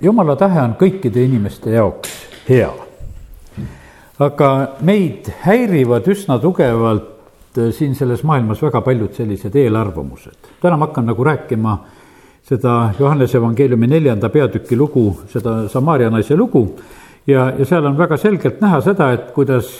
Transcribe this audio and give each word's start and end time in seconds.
jumala 0.00 0.36
tahe 0.36 0.60
on 0.62 0.76
kõikide 0.80 1.24
inimeste 1.24 1.74
jaoks 1.74 2.12
hea. 2.48 2.70
aga 4.18 4.48
meid 4.80 5.28
häirivad 5.42 6.06
üsna 6.08 6.38
tugevalt 6.38 7.58
äh, 7.58 7.72
siin 7.74 7.94
selles 7.94 8.22
maailmas 8.22 8.62
väga 8.62 8.80
paljud 8.80 9.14
sellised 9.14 9.56
eelarvamused. 9.56 10.36
täna 10.62 10.76
ma 10.76 10.86
hakkan 10.86 11.06
nagu 11.06 11.24
rääkima 11.24 11.78
seda 12.44 12.92
Johannese 12.98 13.38
evangeeliumi 13.38 13.86
neljanda 13.86 14.28
peatüki 14.28 14.76
lugu, 14.76 15.20
seda 15.32 15.68
Samaaria 15.68 16.10
naise 16.10 16.36
lugu 16.36 16.66
ja, 17.26 17.52
ja 17.58 17.64
seal 17.64 17.86
on 17.86 17.98
väga 17.98 18.16
selgelt 18.16 18.60
näha 18.60 18.80
seda, 18.84 19.12
et 19.12 19.32
kuidas 19.32 19.72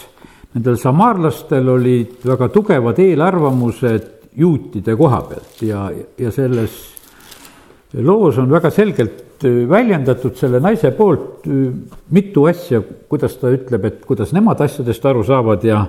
nendel 0.55 0.77
samaarlastel 0.81 1.69
olid 1.69 2.25
väga 2.27 2.49
tugevad 2.49 2.99
eelarvamused 2.99 4.11
juutide 4.37 4.97
koha 4.97 5.21
pealt 5.29 5.63
ja, 5.63 5.91
ja 6.19 6.31
selles 6.33 6.94
loos 8.03 8.39
on 8.39 8.51
väga 8.51 8.71
selgelt 8.75 9.45
väljendatud 9.69 10.37
selle 10.39 10.61
naise 10.63 10.91
poolt 10.97 11.47
mitu 12.15 12.47
asja, 12.49 12.81
kuidas 13.09 13.37
ta 13.41 13.53
ütleb, 13.53 13.85
et 13.85 14.05
kuidas 14.07 14.33
nemad 14.35 14.61
asjadest 14.65 15.05
aru 15.07 15.25
saavad 15.27 15.65
ja, 15.67 15.85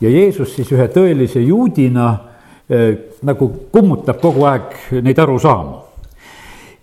ja 0.00 0.12
Jeesus 0.12 0.54
siis 0.56 0.70
ühe 0.72 0.86
tõelise 0.92 1.42
juudina 1.42 2.12
eh, 2.68 3.16
nagu 3.26 3.50
kummutab 3.72 4.20
kogu 4.22 4.46
aeg 4.48 4.76
neid 5.02 5.18
arusaamu 5.18 5.82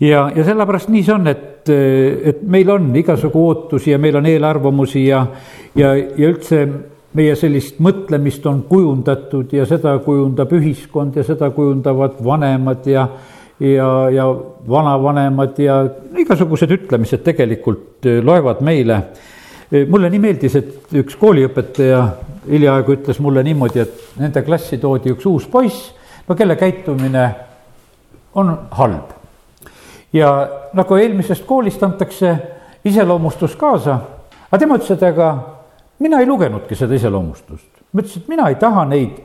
ja, 0.03 0.27
ja 0.35 0.45
sellepärast 0.45 0.91
nii 0.93 1.03
see 1.05 1.15
on, 1.15 1.29
et, 1.31 1.69
et 1.69 2.41
meil 2.43 2.69
on 2.73 2.89
igasugu 2.99 3.45
ootusi 3.47 3.93
ja 3.93 4.01
meil 4.01 4.17
on 4.19 4.27
eelarvamusi 4.29 5.05
ja, 5.07 5.25
ja, 5.75 5.93
ja 5.95 6.31
üldse 6.33 6.65
meie 7.13 7.35
sellist 7.37 7.77
mõtlemist 7.83 8.45
on 8.49 8.63
kujundatud 8.69 9.51
ja 9.53 9.67
seda 9.69 9.93
kujundab 10.03 10.53
ühiskond 10.57 11.17
ja 11.17 11.25
seda 11.25 11.51
kujundavad 11.53 12.17
vanemad 12.25 12.89
ja, 12.89 13.07
ja, 13.63 13.87
ja 14.11 14.27
vanavanemad 14.69 15.59
ja 15.63 15.79
igasugused 16.19 16.71
ütlemised 16.75 17.23
tegelikult 17.23 18.05
loevad 18.23 18.61
meile. 18.61 18.99
mulle 19.89 20.09
nii 20.11 20.19
meeldis, 20.21 20.55
et 20.59 20.93
üks 20.99 21.15
kooliõpetaja 21.17 22.03
hiljaaegu 22.45 22.93
ütles 22.93 23.19
mulle 23.23 23.43
niimoodi, 23.43 23.79
et 23.79 24.19
nende 24.19 24.43
klassi 24.45 24.77
toodi 24.77 25.15
üks 25.15 25.25
uus 25.25 25.47
poiss, 25.49 25.93
no 26.27 26.35
kelle 26.35 26.55
käitumine 26.59 27.25
on 28.35 28.53
halb 28.77 29.23
ja 30.13 30.29
nagu 30.73 30.95
eelmisest 30.95 31.45
koolist 31.45 31.83
antakse 31.83 32.35
iseloomustus 32.85 33.55
kaasa, 33.55 33.97
aga 34.51 34.59
tema 34.59 34.77
ütles, 34.77 34.93
et 34.93 35.03
aga 35.07 35.33
mina 36.03 36.19
ei 36.21 36.27
lugenudki 36.27 36.75
seda 36.75 36.95
iseloomustust. 36.95 37.69
ma 37.93 38.01
ütlesin, 38.01 38.21
et 38.21 38.29
mina 38.29 38.49
ei 38.49 38.55
taha 38.55 38.85
neid 38.85 39.17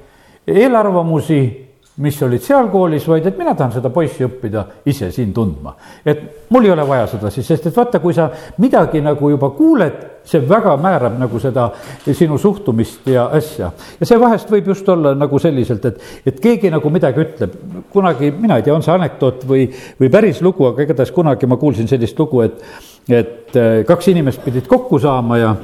eelarvamusi 0.46 1.67
mis 1.98 2.18
olid 2.22 2.42
seal 2.42 2.68
koolis, 2.70 3.06
vaid 3.10 3.26
et 3.26 3.38
mina 3.38 3.54
tahan 3.58 3.72
seda 3.74 3.90
poissi 3.90 4.22
õppida 4.26 4.64
ise 4.86 5.10
siin 5.14 5.32
tundma. 5.34 5.74
et 6.06 6.46
mul 6.50 6.64
ei 6.64 6.70
ole 6.70 6.86
vaja 6.86 7.06
sedasi, 7.10 7.42
sest 7.42 7.66
et 7.66 7.76
vaata, 7.76 7.98
kui 7.98 8.14
sa 8.14 8.28
midagi 8.62 9.00
nagu 9.02 9.30
juba 9.30 9.50
kuuled, 9.56 9.98
see 10.28 10.42
väga 10.48 10.76
määrab 10.80 11.16
nagu 11.18 11.40
seda 11.40 11.68
sinu 12.06 12.38
suhtumist 12.38 13.06
ja 13.10 13.26
asja. 13.34 13.72
ja 14.00 14.06
see 14.06 14.20
vahest 14.20 14.50
võib 14.52 14.70
just 14.70 14.88
olla 14.88 15.14
nagu 15.18 15.38
selliselt, 15.42 15.84
et, 15.90 16.00
et 16.26 16.40
keegi 16.40 16.70
nagu 16.70 16.90
midagi 16.90 17.24
ütleb. 17.24 17.58
kunagi, 17.90 18.30
mina 18.30 18.58
ei 18.58 18.66
tea, 18.66 18.74
on 18.74 18.84
see 18.84 18.94
anekdoot 18.94 19.44
või, 19.48 19.66
või 20.00 20.12
päris 20.12 20.42
lugu, 20.44 20.68
aga 20.70 20.86
igatahes 20.86 21.12
kunagi 21.14 21.50
ma 21.50 21.58
kuulsin 21.58 21.90
sellist 21.90 22.18
lugu, 22.18 22.44
et, 22.46 22.62
et 23.08 23.56
äh, 23.58 23.82
kaks 23.88 24.12
inimest 24.14 24.44
pidid 24.44 24.70
kokku 24.70 25.00
saama 25.02 25.38
ja, 25.42 25.54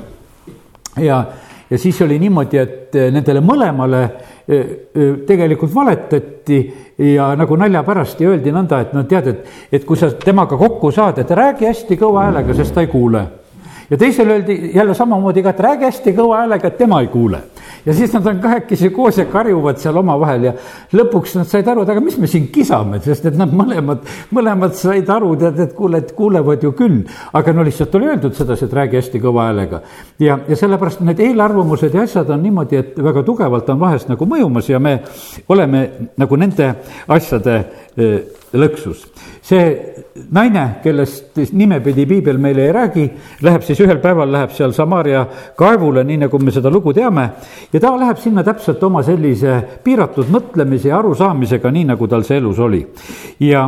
ja, 0.99 1.25
ja 1.71 1.79
siis 1.79 2.01
oli 2.03 2.19
niimoodi, 2.19 2.59
et 2.59 2.99
äh, 2.99 3.13
nendele 3.15 3.45
mõlemale 3.45 4.09
tegelikult 5.27 5.75
valetati 5.75 6.59
ja 6.99 7.31
nagu 7.37 7.57
nalja 7.57 7.83
pärast 7.83 8.21
ja 8.21 8.29
öeldi 8.29 8.53
nõnda, 8.53 8.83
et 8.85 8.93
no 8.93 9.05
tead, 9.09 9.31
et, 9.31 9.47
et 9.73 9.87
kui 9.89 9.97
sa 9.97 10.11
temaga 10.21 10.59
kokku 10.61 10.93
saad, 10.93 11.19
et 11.23 11.31
räägi 11.31 11.69
hästi 11.71 11.97
kõva 12.01 12.27
häälega, 12.29 12.57
sest 12.57 12.75
ta 12.77 12.85
ei 12.85 12.91
kuule. 12.93 13.25
ja 13.91 13.97
teisele 13.97 14.33
öeldi 14.37 14.71
jälle 14.75 14.95
samamoodi 14.95 15.43
ka, 15.43 15.51
et 15.51 15.61
räägi 15.61 15.89
hästi 15.89 16.13
kõva 16.13 16.43
häälega, 16.43 16.69
et 16.69 16.79
tema 16.79 17.01
ei 17.01 17.09
kuule 17.09 17.41
ja 17.87 17.95
siis 17.95 18.13
nad 18.13 18.27
on 18.27 18.41
kahekesi 18.41 18.91
koos 18.91 19.19
ja 19.19 19.27
karjuvad 19.31 19.79
seal 19.83 19.97
omavahel 20.01 20.49
ja 20.49 20.53
lõpuks 20.97 21.37
nad 21.39 21.49
said 21.51 21.69
aru, 21.69 21.85
et 21.85 21.93
aga 21.93 22.03
mis 22.05 22.17
me 22.21 22.31
siin 22.31 22.49
kisame, 22.55 23.01
sest 23.05 23.29
et 23.31 23.39
nad 23.39 23.53
mõlemad, 23.53 24.05
mõlemad 24.35 24.77
said 24.79 25.11
aru, 25.13 25.35
tead, 25.41 25.61
et 25.67 25.75
kuule, 25.77 26.01
et 26.03 26.13
kuulevad 26.17 26.65
ju 26.65 26.73
küll. 26.77 27.03
aga 27.33 27.53
no 27.53 27.65
lihtsalt 27.67 27.95
oli 27.95 28.11
öeldud 28.13 28.37
sedasi, 28.37 28.65
et 28.65 28.77
räägi 28.81 29.01
hästi 29.01 29.23
kõva 29.23 29.49
häälega. 29.49 29.83
ja, 30.19 30.39
ja 30.49 30.57
sellepärast 30.57 31.05
need 31.05 31.21
eelarvamused 31.21 31.95
ja 31.95 32.07
asjad 32.09 32.31
on 32.31 32.43
niimoodi, 32.43 32.77
et 32.77 32.99
väga 32.99 33.23
tugevalt 33.23 33.69
on 33.69 33.81
vahest 33.81 34.09
nagu 34.09 34.27
mõjumas 34.27 34.71
ja 34.71 34.79
me 34.81 35.01
oleme 35.49 35.85
nagu 36.17 36.37
nende 36.37 36.75
asjade 37.09 37.59
eh, 37.97 38.21
lõksus. 38.55 39.07
see 39.43 39.94
naine, 40.15 40.65
kellest 40.83 41.39
nimepidi 41.53 42.07
piibel 42.07 42.39
meile 42.39 42.69
ei 42.69 42.73
räägi, 42.73 43.05
läheb 43.43 43.65
siis 43.67 43.81
ühel 43.83 43.99
päeval, 44.03 44.31
läheb 44.31 44.53
seal 44.55 44.73
Samaria 44.77 45.25
kaevule, 45.59 46.05
nii 46.07 46.21
nagu 46.25 46.39
me 46.39 46.55
seda 46.55 46.71
lugu 46.71 46.95
teame, 46.95 47.29
ja 47.73 47.81
ta 47.83 47.95
läheb 47.99 48.21
sinna 48.23 48.45
täpselt 48.47 48.83
oma 48.87 49.03
sellise 49.07 49.57
piiratud 49.85 50.31
mõtlemise 50.31 50.93
ja 50.93 51.01
arusaamisega, 51.01 51.73
nii 51.75 51.89
nagu 51.91 52.09
tal 52.11 52.27
see 52.27 52.39
elus 52.39 52.63
oli. 52.63 52.85
ja 53.43 53.67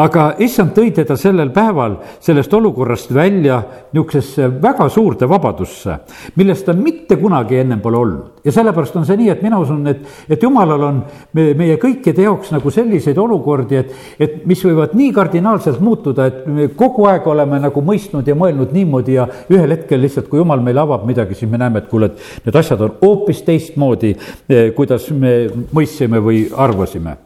aga 0.00 0.32
issand 0.40 0.72
tõi 0.76 0.92
teda 0.96 1.16
sellel 1.20 1.52
päeval 1.52 1.98
sellest 2.20 2.54
olukorrast 2.54 3.12
välja 3.14 3.60
niisugusesse 3.92 4.48
väga 4.62 4.88
suurde 4.88 5.28
vabadusse, 5.28 5.98
millest 6.36 6.66
ta 6.66 6.72
mitte 6.72 7.20
kunagi 7.20 7.60
ennem 7.60 7.80
pole 7.80 7.98
olnud. 7.98 8.31
Ja 8.44 8.52
sellepärast 8.52 8.96
on 8.98 9.06
see 9.06 9.16
nii, 9.20 9.30
et 9.32 9.42
mina 9.44 9.58
usun, 9.62 9.86
et, 9.90 10.02
et 10.30 10.42
jumalal 10.42 10.86
on 10.88 11.00
me, 11.36 11.46
meie 11.58 11.76
kõikide 11.82 12.26
jaoks 12.26 12.52
nagu 12.54 12.72
selliseid 12.74 13.18
olukordi, 13.22 13.78
et, 13.78 13.96
et 14.18 14.36
mis 14.48 14.62
võivad 14.66 14.96
nii 14.98 15.12
kardinaalselt 15.14 15.82
muutuda, 15.84 16.28
et 16.28 16.46
me 16.46 16.68
kogu 16.78 17.06
aeg 17.10 17.26
oleme 17.30 17.60
nagu 17.62 17.84
mõistnud 17.86 18.28
ja 18.28 18.36
mõelnud 18.38 18.74
niimoodi 18.74 19.18
ja 19.18 19.28
ühel 19.52 19.76
hetkel 19.76 20.02
lihtsalt, 20.02 20.30
kui 20.30 20.42
jumal 20.42 20.62
meile 20.64 20.82
avab 20.82 21.06
midagi, 21.08 21.38
siis 21.38 21.50
me 21.50 21.60
näeme, 21.62 21.82
et 21.82 21.90
kuule, 21.90 22.10
et 22.12 22.46
need 22.46 22.62
asjad 22.62 22.82
on 22.82 22.96
hoopis 23.02 23.44
teistmoodi, 23.46 24.16
eh, 24.48 24.72
kuidas 24.76 25.10
me 25.14 25.36
mõistsime 25.74 26.22
või 26.22 26.46
arvasime 26.50 27.18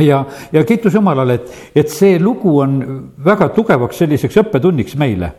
ja, 0.00 0.24
ja 0.52 0.64
kiitus 0.64 0.94
Jumalale, 0.94 1.34
et, 1.34 1.54
et 1.76 1.92
see 1.92 2.18
lugu 2.20 2.56
on 2.62 2.78
väga 3.24 3.50
tugevaks 3.56 4.02
selliseks 4.02 4.40
õppetunniks 4.44 4.96
meile. 5.00 5.34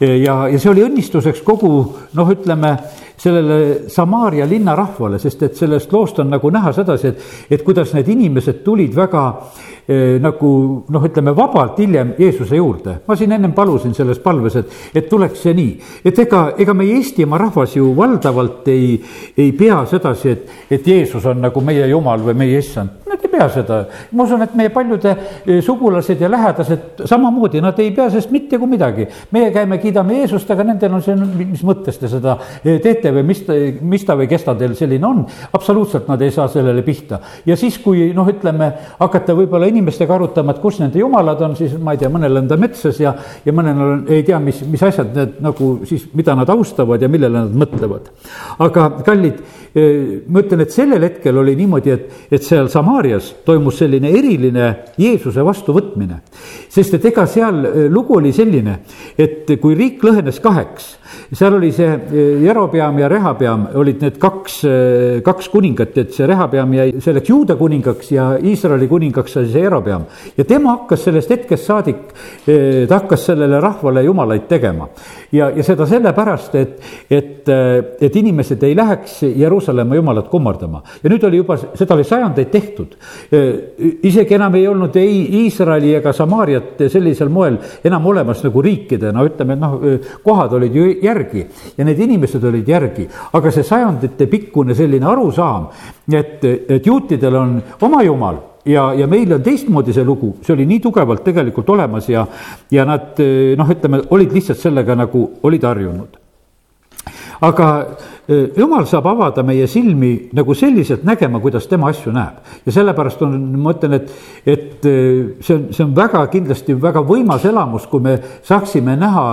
Ja, 0.00 0.48
ja 0.48 0.58
see 0.58 0.70
oli 0.72 0.84
õnnistuseks 0.86 1.44
kogu 1.44 1.70
noh, 2.16 2.32
ütleme 2.32 2.76
sellele 3.20 3.88
Samaaria 3.88 4.46
linna 4.48 4.74
rahvale, 4.76 5.18
sest 5.20 5.42
et 5.44 5.58
sellest 5.58 5.92
loost 5.92 6.22
on 6.22 6.30
nagu 6.32 6.50
näha 6.50 6.72
sedasi, 6.72 7.10
et, 7.10 7.26
et 7.52 7.64
kuidas 7.64 7.92
need 7.92 8.08
inimesed 8.08 8.62
tulid 8.64 8.94
väga 8.96 9.24
eh, 9.84 10.16
nagu 10.22 10.52
noh, 10.88 11.04
ütleme 11.04 11.34
vabalt 11.36 11.82
hiljem 11.82 12.14
Jeesuse 12.18 12.56
juurde. 12.56 12.96
ma 13.06 13.16
siin 13.16 13.36
ennem 13.36 13.52
palusin 13.52 13.92
selles 13.94 14.22
palves, 14.24 14.56
et, 14.56 14.78
et 14.94 15.08
tuleks 15.10 15.44
see 15.44 15.54
nii, 15.58 15.74
et 16.04 16.22
ega, 16.24 16.46
ega 16.56 16.74
meie 16.76 16.96
Eestimaa 17.00 17.42
rahvas 17.44 17.76
ju 17.76 17.92
valdavalt 17.96 18.68
ei, 18.72 18.96
ei 19.36 19.52
pea 19.52 19.82
sedasi, 19.90 20.30
et, 20.30 20.56
et 20.78 20.86
Jeesus 20.86 21.26
on 21.28 21.44
nagu 21.44 21.60
meie 21.60 21.90
Jumal 21.92 22.24
või 22.24 22.38
meie 22.40 22.64
issand 22.64 23.00
Nad 23.10 23.24
ei 23.24 23.30
pea 23.32 23.46
seda, 23.50 23.76
ma 24.14 24.22
usun, 24.22 24.42
et 24.44 24.52
meie 24.54 24.70
paljude 24.70 25.10
eh, 25.10 25.58
sugulased 25.66 26.20
ja 26.22 26.28
lähedased 26.30 27.02
samamoodi, 27.10 27.58
nad 27.62 27.78
ei 27.82 27.90
pea 27.94 28.06
sellest 28.06 28.30
mitte 28.30 28.58
kui 28.58 28.70
midagi. 28.70 29.06
meie 29.34 29.50
käime, 29.50 29.80
kiidame 29.90 30.22
Jeesust, 30.22 30.50
aga 30.54 30.70
nendel 30.70 30.96
on 30.96 31.04
see, 31.04 31.18
mis 31.44 31.66
mõttes 31.66 32.00
te 32.00 32.08
seda 32.10 32.38
teete 32.62 33.12
või 33.12 33.26
mis 33.34 33.44
mis 33.80 34.04
ta 34.06 34.16
või 34.18 34.28
kes 34.30 34.44
ta 34.46 34.54
teil 34.58 34.74
selline 34.78 35.06
on, 35.06 35.22
absoluutselt 35.56 36.08
nad 36.10 36.20
ei 36.22 36.32
saa 36.34 36.48
sellele 36.48 36.82
pihta. 36.86 37.20
ja 37.46 37.56
siis, 37.56 37.78
kui 37.82 38.10
noh, 38.14 38.28
ütleme, 38.28 38.70
hakata 38.98 39.34
võib-olla 39.36 39.68
inimestega 39.70 40.14
arutama, 40.14 40.54
et 40.54 40.62
kus 40.62 40.80
nende 40.80 41.00
jumalad 41.00 41.40
on, 41.46 41.56
siis 41.58 41.76
ma 41.78 41.94
ei 41.94 42.02
tea, 42.02 42.10
mõnel 42.12 42.42
on 42.42 42.50
ta 42.50 42.58
metsas 42.60 43.00
ja, 43.00 43.14
ja 43.44 43.54
mõnel 43.56 43.82
on, 43.84 44.04
ei 44.08 44.24
tea, 44.26 44.38
mis, 44.42 44.62
mis 44.68 44.82
asjad 44.86 45.14
need 45.16 45.40
nagu 45.44 45.72
siis, 45.88 46.06
mida 46.16 46.36
nad 46.38 46.50
austavad 46.52 47.02
ja 47.02 47.10
millele 47.10 47.46
nad 47.46 47.56
mõtlevad. 47.64 48.10
aga 48.66 48.88
kallid, 49.06 49.40
ma 49.70 50.42
ütlen, 50.42 50.64
et 50.64 50.74
sellel 50.74 51.04
hetkel 51.06 51.36
oli 51.38 51.54
niimoodi, 51.58 51.94
et, 51.94 52.24
et 52.30 52.44
seal 52.44 52.68
Samaarias 52.72 53.32
toimus 53.46 53.78
selline 53.80 54.10
eriline 54.18 54.70
Jeesuse 54.98 55.44
vastuvõtmine. 55.46 56.20
sest 56.70 56.98
et 56.98 57.04
ega 57.12 57.26
seal 57.30 57.62
lugu 57.90 58.18
oli 58.18 58.32
selline, 58.34 58.80
et 59.18 59.50
kui 59.60 59.76
riik 59.80 60.04
lõhenes 60.04 60.40
kaheks 60.44 60.94
seal 61.32 61.54
oli 61.54 61.70
see 61.72 61.86
eh, 61.86 62.42
Jerobeam 62.42 62.98
ja 62.98 63.08
Rehabeam 63.08 63.66
olid 63.78 64.02
need 64.02 64.18
kaks, 64.20 64.56
eh, 64.66 65.20
kaks 65.24 65.48
kuningat, 65.52 65.96
et 66.02 66.14
see 66.14 66.26
Rehabeam 66.26 66.74
jäi 66.74 66.88
selleks 67.02 67.30
juuda 67.30 67.56
kuningaks 67.58 68.10
ja 68.14 68.26
Iisraeli 68.38 68.88
kuningaks 68.90 69.36
sai 69.36 69.46
see 69.50 69.62
Jerobeam. 69.62 70.06
ja 70.36 70.44
tema 70.44 70.76
hakkas 70.78 71.04
sellest 71.06 71.30
hetkest 71.30 71.66
saadik, 71.66 72.02
eh, 72.46 72.86
ta 72.88 73.00
hakkas 73.00 73.26
sellele 73.30 73.60
rahvale 73.60 74.02
jumalaid 74.04 74.48
tegema. 74.48 74.88
ja, 75.32 75.50
ja 75.50 75.62
seda 75.62 75.86
sellepärast, 75.86 76.54
et, 76.54 76.80
et, 77.10 77.48
et 78.00 78.16
inimesed 78.16 78.62
ei 78.66 78.74
läheks 78.76 79.22
Jeruusalemma 79.22 79.94
jumalat 79.94 80.28
kummardama. 80.28 80.82
ja 81.02 81.10
nüüd 81.10 81.24
oli 81.26 81.42
juba, 81.42 81.56
seda 81.56 81.94
oli 81.94 82.04
sajandeid 82.04 82.50
tehtud. 82.50 82.96
isegi 84.02 84.34
enam 84.34 84.54
ei 84.54 84.66
olnud 84.68 84.96
ei 84.96 85.44
Iisraeli 85.44 85.94
ega 85.94 86.12
Samaariat 86.12 86.82
sellisel 86.88 87.28
moel 87.28 87.58
enam 87.84 88.06
olemas 88.06 88.42
nagu 88.44 88.62
riikidena, 88.62 89.22
ütleme, 89.24 89.54
et 89.54 89.60
noh, 89.60 89.69
kohad 90.24 90.52
olid 90.58 90.74
ju 90.74 90.86
järgi 91.02 91.46
ja 91.76 91.84
need 91.84 91.98
inimesed 91.98 92.44
olid 92.44 92.68
järgi. 92.68 93.08
aga 93.32 93.50
see 93.50 93.62
sajandite 93.66 94.26
pikkune 94.26 94.74
selline 94.74 95.06
arusaam, 95.06 95.68
et, 96.12 96.44
et 96.44 96.86
juutidel 96.86 97.36
on 97.36 97.58
oma 97.80 98.02
jumal 98.02 98.40
ja, 98.64 98.92
ja 98.94 99.06
meil 99.06 99.32
on 99.32 99.42
teistmoodi 99.42 99.94
see 99.96 100.04
lugu, 100.04 100.34
see 100.44 100.54
oli 100.54 100.66
nii 100.68 100.80
tugevalt 100.84 101.24
tegelikult 101.24 101.70
olemas 101.70 102.08
ja, 102.08 102.26
ja 102.70 102.84
nad 102.88 103.20
noh, 103.56 103.74
ütleme, 103.76 104.02
olid 104.10 104.34
lihtsalt 104.36 104.60
sellega 104.60 104.96
nagu, 104.98 105.26
olid 105.42 105.64
harjunud. 105.64 106.18
aga 107.40 107.66
jumal 108.30 108.86
saab 108.86 109.06
avada 109.10 109.42
meie 109.42 109.66
silmi 109.66 110.30
nagu 110.36 110.54
selliselt 110.54 111.02
nägema, 111.06 111.40
kuidas 111.42 111.66
tema 111.68 111.88
asju 111.90 112.12
näeb. 112.14 112.38
ja 112.66 112.72
sellepärast 112.72 113.22
on, 113.26 113.34
ma 113.58 113.74
ütlen, 113.74 113.96
et, 113.98 114.12
et 114.46 114.86
see 115.40 115.56
on, 115.56 115.64
see 115.74 115.84
on 115.84 115.94
väga 115.96 116.22
kindlasti 116.30 116.76
väga 116.80 117.02
võimas 117.06 117.44
elamus, 117.48 117.88
kui 117.90 118.04
me 118.04 118.16
saaksime 118.46 118.94
näha 119.00 119.24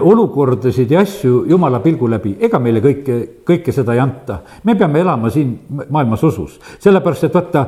olukordasid 0.00 0.90
ja 0.90 1.04
asju 1.06 1.44
jumala 1.50 1.80
pilgu 1.84 2.10
läbi. 2.10 2.36
ega 2.40 2.58
meile 2.58 2.82
kõike, 2.82 3.20
kõike 3.46 3.74
seda 3.74 3.94
ei 3.94 4.02
anta. 4.02 4.40
me 4.64 4.74
peame 4.74 5.00
elama 5.00 5.30
siin 5.30 5.54
maailmas 5.88 6.22
usus. 6.22 6.58
sellepärast, 6.78 7.24
et 7.24 7.34
vaata, 7.34 7.66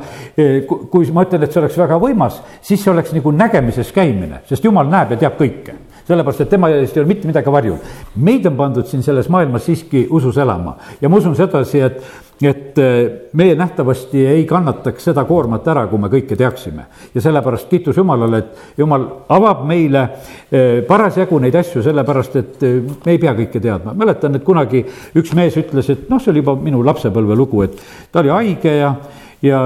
kui 0.90 1.10
ma 1.12 1.26
ütlen, 1.28 1.42
et 1.44 1.52
see 1.52 1.62
oleks 1.62 1.78
väga 1.78 2.00
võimas, 2.02 2.42
siis 2.62 2.82
see 2.82 2.92
oleks 2.92 3.14
nagu 3.14 3.30
nägemises 3.32 3.92
käimine, 3.94 4.42
sest 4.48 4.64
jumal 4.64 4.90
näeb 4.90 5.14
ja 5.14 5.24
teab 5.26 5.38
kõike 5.38 5.83
sellepärast, 6.08 6.44
et 6.44 6.52
tema 6.52 6.68
eest 6.72 6.96
ei 6.96 7.02
ole 7.02 7.08
mitte 7.08 7.28
midagi 7.28 7.52
varjul. 7.52 7.78
meid 8.16 8.46
on 8.46 8.56
pandud 8.56 8.86
siin 8.86 9.02
selles 9.02 9.28
maailmas 9.32 9.64
siiski 9.66 10.06
usus 10.10 10.38
elama 10.38 10.76
ja 11.00 11.08
ma 11.08 11.16
usun 11.16 11.36
sedasi, 11.36 11.80
et, 11.80 11.98
et 12.42 12.78
äh, 12.78 12.98
meie 13.32 13.54
nähtavasti 13.56 14.26
ei 14.26 14.44
kannataks 14.48 15.08
seda 15.10 15.24
koormat 15.24 15.66
ära, 15.72 15.86
kui 15.88 15.98
me 15.98 16.10
kõike 16.12 16.36
teaksime. 16.36 16.86
ja 17.14 17.24
sellepärast 17.24 17.70
kiitus 17.70 17.96
Jumalale, 17.96 18.38
et 18.38 18.78
Jumal 18.78 19.06
avab 19.28 19.64
meile 19.68 20.02
äh, 20.04 20.84
parasjagu 20.88 21.40
neid 21.40 21.56
asju, 21.60 21.82
sellepärast 21.82 22.36
et 22.36 22.62
äh, 22.62 22.80
me 23.04 23.16
ei 23.16 23.18
pea 23.18 23.34
kõike 23.34 23.60
teadma. 23.60 23.94
mäletan, 23.94 24.36
et 24.36 24.44
kunagi 24.44 24.84
üks 25.16 25.34
mees 25.34 25.56
ütles, 25.60 25.90
et 25.90 26.08
noh, 26.10 26.20
see 26.20 26.34
oli 26.34 26.44
juba 26.44 26.56
minu 26.60 26.84
lapsepõlve 26.84 27.36
lugu, 27.38 27.64
et 27.64 27.80
ta 28.12 28.20
oli 28.20 28.34
haige 28.34 28.78
ja 28.82 28.94
ja 29.44 29.60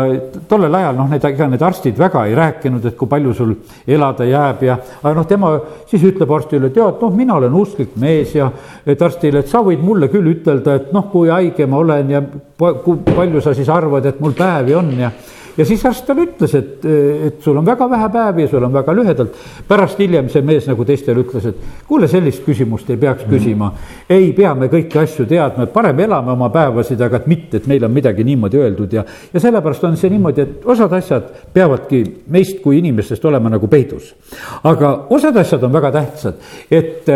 tollel 0.49 0.75
ajal 0.75 0.97
noh, 0.99 1.09
need, 1.11 1.25
ega 1.25 1.47
need 1.51 1.63
arstid 1.63 1.99
väga 1.99 2.25
ei 2.27 2.35
rääkinud, 2.39 2.85
et 2.89 2.97
kui 2.99 3.11
palju 3.11 3.35
sul 3.37 3.55
elada 3.87 4.27
jääb 4.27 4.65
ja, 4.67 4.79
aga 5.03 5.15
noh, 5.17 5.27
tema 5.29 5.53
siis 5.89 6.05
ütleb 6.09 6.33
arstile, 6.35 6.73
et 6.73 7.03
noh, 7.03 7.15
mina 7.15 7.39
olen 7.39 7.55
usklik 7.61 7.95
mees 8.01 8.35
ja 8.35 8.51
et 8.87 9.03
arstile, 9.03 9.45
et 9.45 9.51
sa 9.51 9.63
võid 9.65 9.83
mulle 9.85 10.11
küll 10.13 10.33
ütelda, 10.33 10.79
et 10.81 10.93
noh, 10.95 11.09
kui 11.13 11.31
haige 11.33 11.67
ma 11.67 11.83
olen 11.83 12.15
ja 12.15 12.23
kui 12.59 13.03
palju 13.07 13.43
sa 13.45 13.55
siis 13.55 13.71
arvad, 13.71 14.07
et 14.11 14.21
mul 14.23 14.35
päevi 14.39 14.75
on 14.79 14.95
ja 14.99 15.13
ja 15.59 15.67
siis 15.67 15.85
arst 15.87 16.07
talle 16.07 16.25
ütles, 16.29 16.55
et, 16.55 16.85
et 17.29 17.41
sul 17.43 17.57
on 17.59 17.67
väga 17.67 17.89
vähe 17.91 18.09
päevi 18.15 18.45
ja 18.45 18.51
sul 18.53 18.65
on 18.65 18.73
väga 18.73 18.95
lühedalt. 18.95 19.35
pärast 19.69 19.99
hiljem 19.99 20.29
see 20.31 20.43
mees 20.43 20.69
nagu 20.71 20.85
teistele 20.87 21.25
ütles, 21.25 21.49
et 21.51 21.89
kuule, 21.89 22.09
sellist 22.09 22.45
küsimust 22.47 22.91
ei 22.91 22.97
peaks 22.97 23.27
mm. 23.27 23.31
küsima. 23.35 23.73
ei 24.09 24.33
pea 24.37 24.55
me 24.55 24.71
kõiki 24.73 25.03
asju 25.03 25.27
teadma, 25.27 25.67
et 25.67 25.75
parem 25.75 26.01
elame 26.07 26.33
oma 26.33 26.51
päevasid, 26.55 27.01
aga 27.03 27.23
et 27.23 27.27
mitte, 27.27 27.59
et 27.59 27.67
meil 27.67 27.85
on 27.85 27.93
midagi 27.93 28.25
niimoodi 28.25 28.63
öeldud 28.63 28.97
ja, 28.97 29.05
ja 29.33 29.43
sellepärast 29.43 29.85
on 29.85 29.99
see 30.01 30.13
niimoodi, 30.15 30.47
et 30.47 30.67
osad 30.69 30.95
asjad 30.99 31.29
peavadki 31.53 32.05
meist 32.31 32.63
kui 32.63 32.79
inimestest 32.79 33.25
olema 33.25 33.51
nagu 33.51 33.69
peidus. 33.69 34.15
aga 34.63 34.95
osad 35.11 35.37
asjad 35.37 35.63
on 35.67 35.73
väga 35.73 35.93
tähtsad, 35.99 36.43
et 36.71 37.09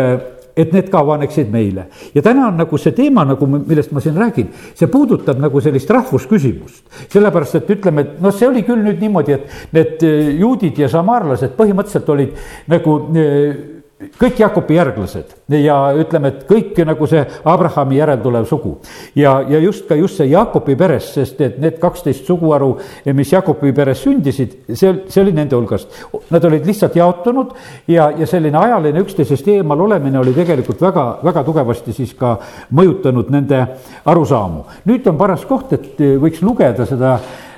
et 0.55 0.73
need 0.73 0.89
ka 0.91 1.01
avaneksid 1.01 1.51
meile. 1.51 1.87
ja 2.13 2.21
täna 2.21 2.47
on 2.47 2.57
nagu 2.57 2.77
see 2.77 2.93
teema 2.95 3.25
nagu, 3.25 3.47
millest 3.47 3.91
ma 3.91 4.01
siin 4.03 4.17
räägin, 4.17 4.49
see 4.75 4.87
puudutab 4.87 5.39
nagu 5.41 5.61
sellist 5.61 5.89
rahvusküsimust. 5.89 6.83
sellepärast, 7.09 7.55
et 7.61 7.69
ütleme, 7.77 8.01
et 8.01 8.21
noh, 8.21 8.33
see 8.33 8.47
oli 8.47 8.63
küll 8.67 8.83
nüüd 8.85 9.01
niimoodi, 9.01 9.37
et 9.37 9.73
need 9.73 10.03
eh, 10.07 10.33
juudid 10.39 10.79
ja 10.79 10.89
samaarlased 10.91 11.55
põhimõtteliselt 11.57 12.09
olid 12.13 12.35
nagu 12.71 12.97
eh, 13.17 13.72
kõik 14.19 14.39
Jakobi 14.39 14.77
järglased 14.77 15.33
ja 15.59 15.77
ütleme, 15.99 16.31
et 16.31 16.43
kõik 16.49 16.77
nagu 16.87 17.07
see 17.09 17.23
Abrahami 17.49 17.97
järel 17.97 18.21
tulev 18.23 18.45
sugu. 18.49 18.77
ja, 19.15 19.39
ja 19.49 19.59
just 19.59 19.87
ka 19.87 19.95
just 19.95 20.17
see 20.17 20.29
Jakobi 20.31 20.75
peres, 20.75 21.11
sest 21.13 21.41
et 21.41 21.59
need 21.61 21.79
kaksteist 21.81 22.25
suguharu, 22.27 22.77
mis 23.13 23.33
Jakobi 23.33 23.73
peres 23.73 24.03
sündisid, 24.03 24.55
see, 24.73 24.93
see 25.07 25.21
oli 25.21 25.33
nende 25.35 25.55
hulgast. 25.55 25.91
Nad 26.31 26.45
olid 26.45 26.65
lihtsalt 26.65 26.95
jaotunud 26.95 27.53
ja, 27.87 28.09
ja 28.17 28.27
selline 28.29 28.57
ajaline 28.57 29.03
üksteisest 29.03 29.47
eemal 29.55 29.81
olemine 29.87 30.19
oli 30.19 30.33
tegelikult 30.35 30.81
väga, 30.81 31.05
väga 31.23 31.43
tugevasti 31.43 31.93
siis 31.93 32.13
ka 32.17 32.37
mõjutanud 32.71 33.29
nende 33.33 33.65
arusaamu. 34.05 34.65
nüüd 34.89 35.07
on 35.07 35.17
paras 35.17 35.45
koht, 35.45 35.73
et 35.73 35.99
võiks 35.99 36.41
lugeda 36.41 36.85
seda 36.89 37.17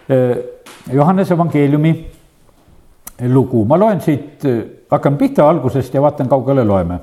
eh, 0.09 0.35
Johannese 0.93 1.33
evangeeliumi 1.33 2.14
lugu, 3.19 3.65
ma 3.65 3.77
loen 3.77 4.01
siit 4.01 4.43
hakkame 4.91 5.17
pihta 5.17 5.47
algusest 5.49 5.93
ja 5.93 6.01
vaatan, 6.01 6.29
kaugele 6.29 6.63
loeme. 6.65 6.99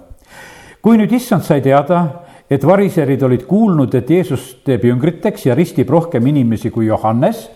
kui 0.83 0.99
nüüd 0.99 1.13
issand 1.15 1.45
sai 1.47 1.61
teada, 1.63 2.07
et 2.51 2.65
variserid 2.67 3.23
olid 3.23 3.45
kuulnud, 3.47 3.95
et 3.95 4.11
Jeesus 4.11 4.57
teeb 4.67 4.85
jüngriteks 4.85 5.47
ja 5.47 5.55
ristib 5.55 5.91
rohkem 5.91 6.27
inimesi 6.27 6.71
kui 6.71 6.87
Johannes, 6.87 7.47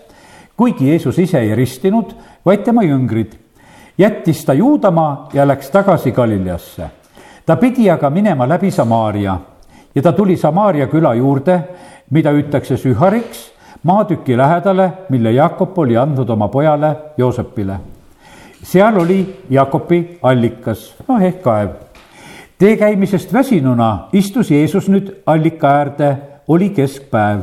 kuigi 0.57 0.87
Jeesus 0.89 1.19
ise 1.19 1.41
ei 1.43 1.55
ristinud, 1.55 2.13
vaid 2.45 2.63
tema 2.63 2.85
jüngrid, 2.87 3.35
jättis 3.97 4.45
ta 4.45 4.53
Juudamaa 4.53 5.29
ja 5.33 5.47
läks 5.47 5.69
tagasi 5.69 6.11
Galileasse. 6.11 6.89
ta 7.45 7.55
pidi 7.55 7.89
aga 7.89 8.09
minema 8.09 8.47
läbi 8.47 8.71
Samaaria 8.71 9.37
ja 9.95 10.01
ta 10.01 10.11
tuli 10.11 10.37
Samaaria 10.37 10.87
küla 10.87 11.13
juurde, 11.13 11.59
mida 12.11 12.31
hüütakse 12.31 12.77
Sühariks, 12.77 13.51
maatüki 13.83 14.37
lähedale, 14.37 14.91
mille 15.09 15.31
Jakob 15.31 15.77
oli 15.77 15.97
andnud 15.97 16.29
oma 16.29 16.47
pojale 16.47 16.95
Joosepile 17.17 17.96
seal 18.63 18.97
oli 18.99 19.43
Jakobi 19.49 20.19
allikas, 20.21 20.95
noh 21.07 21.21
ehk 21.21 21.41
kaev. 21.41 21.69
tee 22.57 22.77
käimisest 22.77 23.33
väsinuna 23.33 24.07
istus 24.13 24.51
Jeesus 24.51 24.89
nüüd 24.89 25.11
allika 25.25 25.69
äärde, 25.69 26.17
oli 26.47 26.69
keskpäev. 26.69 27.41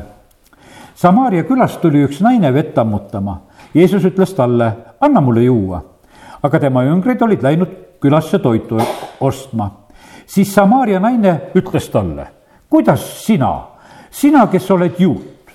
Samaaria 0.94 1.44
külast 1.44 1.81
tuli 1.81 2.05
üks 2.05 2.20
naine 2.20 2.52
vett 2.55 2.78
ammutama. 2.78 3.40
Jeesus 3.75 4.05
ütles 4.05 4.34
talle, 4.34 4.72
anna 5.00 5.20
mulle 5.20 5.43
juua. 5.44 5.82
aga 6.43 6.61
tema 6.61 6.82
jüngrid 6.84 7.22
olid 7.22 7.43
läinud 7.43 7.69
külasse 8.00 8.38
toitu 8.38 8.81
ostma. 9.20 9.70
siis 10.26 10.55
Samaaria 10.55 11.00
naine 11.00 11.40
ütles 11.55 11.88
talle, 11.90 12.26
kuidas 12.70 13.26
sina, 13.26 13.62
sina, 14.11 14.46
kes 14.46 14.70
oled 14.70 14.94
juut, 14.99 15.50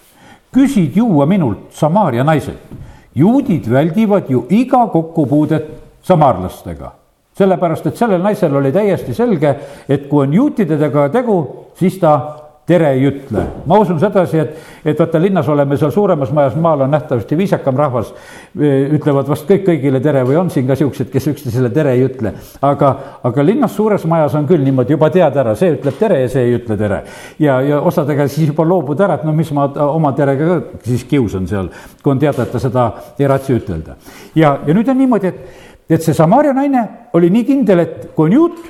küsid 0.53 0.95
juua 0.95 1.25
minult, 1.25 1.71
Samaaria 1.71 2.23
naiselt 2.23 2.88
juudid 3.19 3.67
väldivad 3.71 4.29
ju 4.29 4.45
iga 4.49 4.87
kokkupuudet 4.87 5.67
samarlastega. 6.01 6.91
sellepärast, 7.39 7.85
et 7.87 7.97
sellel 7.97 8.19
naisel 8.19 8.55
oli 8.55 8.71
täiesti 8.71 9.13
selge, 9.15 9.53
et 9.87 10.09
kui 10.09 10.25
on 10.25 10.33
juutidega 10.33 11.05
tegu, 11.09 11.37
siis 11.79 11.95
ta 11.99 12.48
tere 12.69 12.91
ei 12.93 13.05
ütle. 13.07 13.43
ma 13.65 13.79
usun 13.81 13.99
sedasi, 14.01 14.39
et, 14.43 14.57
et 14.85 14.99
vaata 14.99 15.21
linnas 15.21 15.47
oleme 15.49 15.77
seal 15.77 15.91
suuremas 15.93 16.31
majas, 16.35 16.55
maal 16.61 16.85
on 16.85 16.91
nähtavasti 16.93 17.37
viisakam 17.37 17.77
rahvas. 17.77 18.13
ütlevad 18.59 19.29
vast 19.29 19.49
kõik 19.49 19.65
kõigile 19.65 20.01
tere 20.03 20.21
või 20.27 20.37
on 20.39 20.51
siin 20.53 20.67
ka 20.69 20.77
siuksed, 20.77 21.09
kes 21.09 21.29
üksteisele 21.33 21.71
tere 21.73 21.95
ei 21.97 22.05
ütle. 22.05 22.33
aga, 22.61 22.91
aga 23.25 23.45
linnas 23.45 23.75
suures 23.75 24.05
majas 24.09 24.37
on 24.37 24.47
küll 24.49 24.63
niimoodi, 24.65 24.93
juba 24.93 25.09
tead 25.13 25.37
ära, 25.41 25.55
see 25.57 25.73
ütleb 25.77 25.97
tere 25.99 26.21
ja 26.23 26.29
see 26.29 26.45
ei 26.45 26.55
ütle 26.59 26.77
tere. 26.77 27.03
ja, 27.39 27.59
ja 27.65 27.81
osadega 27.81 28.27
siis 28.27 28.53
juba 28.53 28.67
loobud 28.67 29.01
ära, 29.01 29.17
et 29.17 29.25
no 29.25 29.33
mis 29.33 29.51
ma 29.55 29.69
oma 29.89 30.13
terega 30.17 30.49
ka 30.49 30.85
siis 30.85 31.05
kiusan 31.09 31.49
seal, 31.49 31.73
kui 32.03 32.13
on 32.13 32.21
teada, 32.21 32.45
et 32.45 32.53
ta 32.53 32.61
seda 32.61 32.89
ei 33.17 33.29
raatsi 33.29 33.57
ütelda. 33.57 33.97
ja, 34.35 34.59
ja 34.65 34.77
nüüd 34.77 34.89
on 34.89 35.01
niimoodi, 35.01 35.33
et, 35.33 35.69
et 35.89 36.05
see 36.05 36.13
Samaria 36.13 36.53
naine 36.53 36.85
oli 37.17 37.33
nii 37.33 37.47
kindel, 37.49 37.87
et 37.87 38.11
kui 38.13 38.29
on 38.29 38.41
juut, 38.43 38.67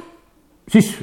siis 0.71 0.95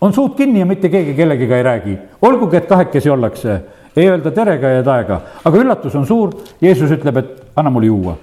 on 0.00 0.12
suud 0.12 0.34
kinni 0.36 0.60
ja 0.60 0.66
mitte 0.66 0.88
keegi 0.88 1.14
kellegiga 1.14 1.56
ei 1.56 1.62
räägi, 1.62 1.98
olgugi, 2.22 2.56
et 2.56 2.66
kahekesi 2.68 3.10
ollakse, 3.10 3.60
ei 3.96 4.08
öelda 4.08 4.30
terega 4.30 4.68
ja 4.68 4.82
taega, 4.84 5.20
aga 5.44 5.58
üllatus 5.58 5.94
on 5.96 6.06
suur, 6.06 6.34
Jeesus 6.60 6.90
ütleb, 6.90 7.16
et 7.16 7.44
anna 7.56 7.70
mulle 7.70 7.86
juua. 7.86 8.16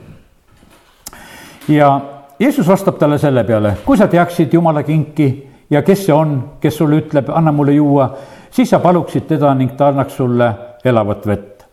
ja 1.67 2.01
Jeesus 2.39 2.67
vastab 2.67 2.97
talle 2.99 3.17
selle 3.17 3.43
peale, 3.43 3.77
kui 3.85 3.97
sa 3.97 4.07
teaksid 4.07 4.53
Jumala 4.53 4.83
kinki 4.83 5.49
ja 5.69 5.81
kes 5.81 6.05
see 6.05 6.13
on, 6.13 6.43
kes 6.61 6.77
sulle 6.77 6.99
ütleb, 7.01 7.29
anna 7.29 7.51
mulle 7.51 7.73
juua, 7.73 8.09
siis 8.51 8.69
sa 8.69 8.79
paluksid 8.79 9.27
teda 9.27 9.53
ning 9.53 9.77
ta 9.77 9.87
annaks 9.87 10.17
sulle 10.17 10.53
elavat 10.85 11.27
vett. 11.27 11.65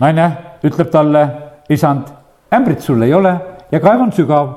naine 0.00 0.30
ütleb 0.64 0.90
talle, 0.90 1.28
isand, 1.68 2.08
ämbrit 2.54 2.80
sul 2.80 3.02
ei 3.02 3.14
ole 3.14 3.34
ja 3.72 3.80
kaev 3.80 4.00
on 4.00 4.12
sügav. 4.12 4.48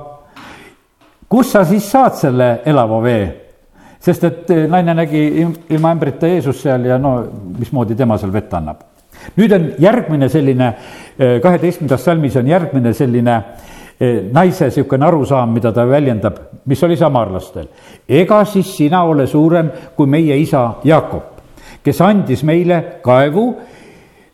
kust 1.29 1.51
sa 1.51 1.65
siis 1.65 1.91
saad 1.91 2.13
selle 2.15 2.61
elava 2.65 3.01
vee? 3.03 3.46
Sest 4.07 4.27
et 4.27 4.51
eh, 4.55 4.65
naine 4.71 4.95
nägi 4.95 5.23
ilma 5.75 5.91
ämbrita 5.91 6.29
Jeesust 6.31 6.63
seal 6.63 6.85
ja 6.87 6.97
no 7.01 7.17
mismoodi 7.57 7.95
tema 7.97 8.17
seal 8.19 8.31
vett 8.33 8.53
annab. 8.55 8.85
nüüd 9.35 9.51
on 9.51 9.63
järgmine 9.81 10.29
selline, 10.29 10.67
eh, 11.17 11.39
kaheteistkümnendas 11.43 12.05
salmis 12.05 12.35
on 12.39 12.47
järgmine 12.47 12.93
selline 12.93 13.35
eh, 13.99 14.21
naise 14.31 14.69
niisugune 14.69 15.05
arusaam, 15.05 15.51
mida 15.53 15.73
ta 15.73 15.87
väljendab, 15.89 16.37
mis 16.65 16.83
oli 16.83 16.97
samarlastel. 16.97 17.67
ega 18.07 18.43
siis 18.45 18.75
sina 18.77 19.03
ole 19.03 19.27
suurem 19.27 19.71
kui 19.95 20.07
meie 20.07 20.37
isa 20.37 20.77
Jaakop, 20.83 21.41
kes 21.83 22.01
andis 22.01 22.43
meile 22.43 23.01
kaevu 23.03 23.47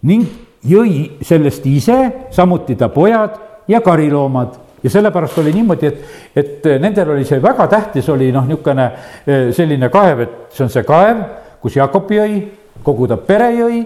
ning 0.03 0.27
jõi 0.63 1.17
sellest 1.21 1.65
ise, 1.65 1.97
samuti 2.31 2.75
ta 2.75 2.89
pojad 2.89 3.39
ja 3.67 3.81
kariloomad 3.81 4.62
ja 4.83 4.89
sellepärast 4.89 5.37
oli 5.39 5.53
niimoodi, 5.53 5.87
et, 5.87 6.05
et 6.35 6.69
nendel 6.81 7.15
oli 7.15 7.25
see 7.25 7.41
väga 7.41 7.67
tähtis, 7.71 8.09
oli 8.09 8.31
noh, 8.31 8.47
niisugune 8.47 8.85
eh, 9.25 9.49
selline 9.55 9.89
kaev, 9.89 10.23
et 10.25 10.37
see 10.53 10.65
on 10.67 10.71
see 10.73 10.85
kaev, 10.87 11.25
kus 11.63 11.77
Jakob 11.79 12.11
jõi, 12.11 12.39
kogu 12.83 13.07
ta 13.07 13.17
pere 13.17 13.51
jõi 13.55 13.83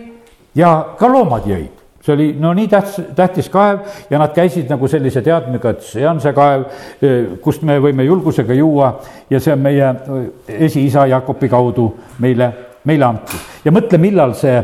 ja 0.58 0.74
ka 1.00 1.10
loomad 1.12 1.50
jõid 1.50 1.74
see 2.08 2.14
oli 2.14 2.28
no 2.40 2.54
nii 2.56 2.70
tähtis, 2.72 3.02
tähtis 3.16 3.50
kaev 3.52 3.82
ja 4.10 4.20
nad 4.22 4.32
käisid 4.36 4.70
nagu 4.72 4.88
sellise 4.88 5.22
teadmisega, 5.22 5.74
et 5.76 5.84
see 5.84 6.06
on 6.08 6.22
see 6.24 6.32
kaev, 6.34 6.64
kust 7.44 7.66
me 7.68 7.76
võime 7.84 8.06
julgusega 8.08 8.56
juua 8.56 8.94
ja 9.30 9.42
see 9.44 9.54
on 9.54 9.66
meie 9.66 9.92
esiisa 10.48 11.08
Jakobi 11.12 11.50
kaudu 11.52 11.90
meile 12.24 12.54
meile 12.88 13.06
antud. 13.08 13.40
ja 13.66 13.74
mõtle, 13.76 14.00
millal 14.00 14.34
see 14.38 14.62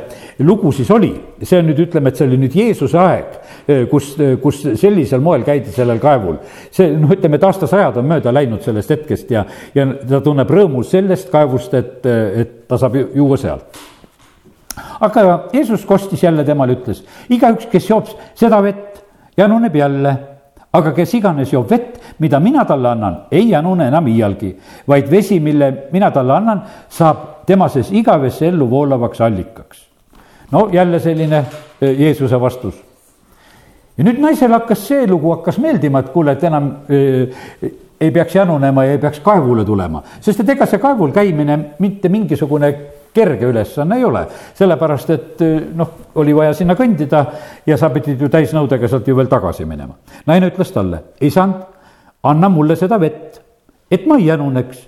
lugu 0.47 0.71
siis 0.71 0.89
oli, 0.93 1.11
see 1.43 1.59
on 1.59 1.67
nüüd, 1.67 1.81
ütleme, 1.87 2.11
et 2.11 2.19
see 2.19 2.27
oli 2.29 2.39
nüüd 2.39 2.55
Jeesuse 2.55 2.99
aeg, 2.99 3.33
kus, 3.91 4.13
kus 4.41 4.61
sellisel 4.79 5.21
moel 5.23 5.45
käidi 5.47 5.71
sellel 5.71 6.01
kaevul. 6.03 6.37
see 6.71 6.91
noh, 6.97 7.11
ütleme, 7.15 7.39
et 7.39 7.47
aastasajad 7.47 8.01
on 8.01 8.09
mööda 8.09 8.33
läinud 8.33 8.61
sellest 8.65 8.91
hetkest 8.95 9.31
ja, 9.31 9.45
ja 9.75 9.87
ta 10.09 10.21
tunneb 10.23 10.49
rõõmu 10.49 10.83
sellest 10.87 11.31
kaevust, 11.31 11.73
et, 11.73 12.05
et 12.05 12.53
ta 12.67 12.77
saab 12.81 12.97
juua 13.15 13.39
sealt 13.39 13.81
aga 15.03 15.49
Jeesus 15.53 15.85
kostis 15.85 16.23
jälle 16.23 16.43
temale, 16.43 16.77
ütles, 16.79 17.03
igaüks, 17.29 17.67
kes 17.71 17.89
joob 17.89 18.09
seda 18.39 18.61
vett, 18.63 19.03
januneb 19.37 19.75
jälle 19.75 20.15
aga 20.73 20.93
kes 20.95 21.13
iganes 21.19 21.51
joob 21.53 21.69
vett, 21.69 21.99
mida 22.19 22.39
mina 22.41 22.65
talle 22.65 22.89
annan, 22.89 23.17
ei 23.31 23.45
janune 23.51 23.87
enam 23.91 24.07
iialgi, 24.09 24.53
vaid 24.89 25.09
vesi, 25.11 25.37
mille 25.39 25.69
mina 25.93 26.09
talle 26.11 26.33
annan, 26.33 26.63
saab 26.89 27.45
tema 27.45 27.67
sees 27.69 27.91
igavesse 27.93 28.47
ellu 28.49 28.69
voolavaks 28.69 29.21
allikaks. 29.21 29.85
no 30.51 30.69
jälle 30.71 30.99
selline 30.99 31.45
Jeesuse 31.81 32.41
vastus. 32.41 32.92
Ja 33.97 34.07
nüüd 34.07 34.19
naisele 34.21 34.57
hakkas 34.57 34.87
see 34.87 35.07
lugu 35.07 35.35
hakkas 35.35 35.59
meeldima, 35.61 36.01
et 36.01 36.11
kuule, 36.13 36.33
et 36.33 36.43
enam 36.49 36.71
äh, 36.89 37.71
ei 38.03 38.11
peaks 38.11 38.35
janunema 38.35 38.85
ja 38.85 38.97
ei 38.97 39.01
peaks 39.01 39.21
kaevule 39.23 39.65
tulema, 39.65 40.01
sest 40.21 40.43
et 40.43 40.49
ega 40.55 40.67
see 40.69 40.81
kaevul 40.81 41.13
käimine 41.15 41.59
mitte 41.79 42.09
mingisugune 42.09 42.73
kerge 43.13 43.45
ülesanne 43.45 43.99
ei 43.99 44.05
ole, 44.05 44.23
sellepärast 44.57 45.13
et 45.13 45.43
noh, 45.77 45.91
oli 46.19 46.33
vaja 46.35 46.55
sinna 46.57 46.75
kõndida 46.75 47.23
ja 47.65 47.77
sa 47.77 47.91
pidid 47.93 48.21
ju 48.21 48.29
täisnõudega 48.33 48.89
sealt 48.89 49.07
ju 49.07 49.15
veel 49.17 49.29
tagasi 49.29 49.65
minema. 49.69 49.93
naine 50.25 50.49
ütles 50.49 50.73
talle, 50.73 51.03
isand, 51.21 51.61
anna 52.23 52.49
mulle 52.49 52.75
seda 52.79 52.99
vett, 52.99 53.39
et 53.91 54.07
ma 54.09 54.17
ei 54.17 54.27
januneks. 54.31 54.87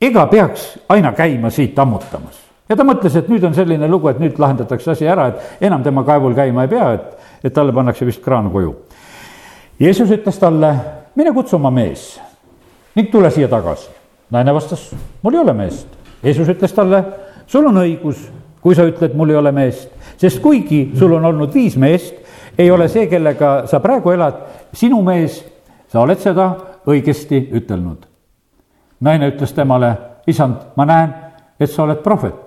ega 0.00 0.26
peaks 0.26 0.78
aina 0.88 1.12
käima 1.12 1.50
siit 1.50 1.78
ammutamas 1.78 2.42
ja 2.68 2.76
ta 2.76 2.84
mõtles, 2.84 3.16
et 3.16 3.28
nüüd 3.28 3.44
on 3.44 3.54
selline 3.54 3.88
lugu, 3.88 4.08
et 4.08 4.20
nüüd 4.20 4.38
lahendatakse 4.38 4.90
asi 4.90 5.06
ära, 5.06 5.28
et 5.28 5.68
enam 5.68 5.82
tema 5.82 6.04
kaevul 6.04 6.34
käima 6.34 6.66
ei 6.66 6.72
pea, 6.72 6.92
et, 6.96 7.21
et 7.44 7.52
talle 7.54 7.72
pannakse 7.72 8.06
vist 8.06 8.22
kraan 8.22 8.50
koju. 8.50 8.74
Jeesus 9.80 10.10
ütles 10.10 10.38
talle, 10.38 10.74
mine 11.14 11.32
kutsu 11.32 11.56
oma 11.56 11.70
mees 11.70 12.20
ning 12.94 13.10
tule 13.10 13.30
siia 13.30 13.48
tagasi. 13.48 13.90
naine 14.30 14.54
vastas, 14.54 14.94
mul 15.22 15.34
ei 15.34 15.40
ole 15.40 15.52
meest 15.52 16.02
Jeesus 16.22 16.48
ütles 16.48 16.72
talle, 16.74 17.02
sul 17.46 17.66
on 17.66 17.80
õigus, 17.82 18.20
kui 18.62 18.76
sa 18.78 18.86
ütled, 18.86 19.16
mul 19.18 19.32
ei 19.32 19.38
ole 19.40 19.50
meest, 19.52 19.90
sest 20.20 20.38
kuigi 20.42 20.92
sul 20.98 21.16
on 21.16 21.24
olnud 21.32 21.50
viis 21.54 21.74
meest, 21.76 22.14
ei 22.58 22.70
ole 22.70 22.86
see, 22.88 23.08
kellega 23.10 23.64
sa 23.66 23.80
praegu 23.82 24.12
elad, 24.14 24.38
sinu 24.76 25.00
mees, 25.02 25.40
sa 25.90 26.04
oled 26.04 26.20
seda 26.22 26.52
õigesti 26.86 27.48
ütelnud. 27.58 28.06
naine 29.02 29.32
ütles 29.32 29.50
temale, 29.52 29.96
isand, 30.30 30.60
ma 30.76 30.86
näen, 30.86 31.14
et 31.58 31.70
sa 31.70 31.82
oled 31.82 31.98
prohvet 32.04 32.41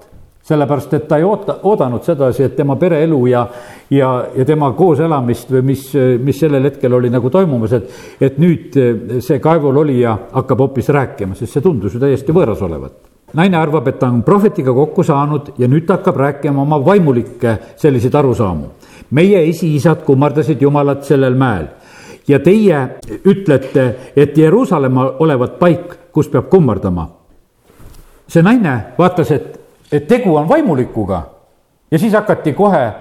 sellepärast, 0.46 0.94
et 0.94 1.08
ta 1.10 1.18
ei 1.18 1.24
oota, 1.26 1.58
oodanud 1.64 2.04
sedasi, 2.06 2.44
et 2.46 2.56
tema 2.56 2.76
pereelu 2.78 3.18
ja, 3.28 3.48
ja, 3.90 4.12
ja 4.36 4.46
tema 4.46 4.72
kooselamist 4.78 5.50
või 5.56 5.64
mis, 5.72 5.88
mis 6.22 6.40
sellel 6.40 6.70
hetkel 6.70 6.94
oli 6.94 7.10
nagu 7.10 7.32
toimumas, 7.34 7.74
et, 7.74 7.90
et 8.22 8.38
nüüd 8.42 8.78
see 9.26 9.42
kaevul 9.42 9.82
olija 9.82 10.14
hakkab 10.36 10.68
hoopis 10.68 10.94
rääkima, 10.94 11.38
sest 11.40 11.58
see 11.58 11.66
tundus 11.66 11.98
ju 11.98 12.04
täiesti 12.04 12.36
võõras 12.36 12.62
olevat 12.66 13.14
naine 13.36 13.58
arvab, 13.58 13.88
et 13.90 13.98
ta 14.00 14.08
on 14.08 14.22
prohvetiga 14.24 14.74
kokku 14.74 15.04
saanud 15.04 15.56
ja 15.60 15.68
nüüd 15.68 15.86
ta 15.88 15.98
hakkab 15.98 16.20
rääkima 16.22 16.62
oma 16.62 16.80
vaimulikke 16.86 17.58
selliseid 17.76 18.16
arusaamu. 18.16 18.68
meie 19.12 19.42
esiisad 19.50 20.04
kummardasid 20.06 20.62
Jumalat 20.62 21.04
sellel 21.04 21.36
mäel 21.36 21.68
ja 22.28 22.40
teie 22.40 22.80
ütlete, 23.26 23.96
et 24.16 24.38
Jeruusalemma 24.38 25.12
olevat 25.20 25.60
paik, 25.60 26.12
kus 26.12 26.30
peab 26.30 26.50
kummardama. 26.50 27.10
see 28.28 28.42
naine 28.42 28.86
vaatas, 28.98 29.32
et, 29.32 29.60
et 29.92 30.08
tegu 30.08 30.36
on 30.36 30.50
vaimulikuga. 30.50 31.22
Ja 31.92 32.00
siis 32.00 32.14
hakati 32.14 32.54
kohe 32.54 32.92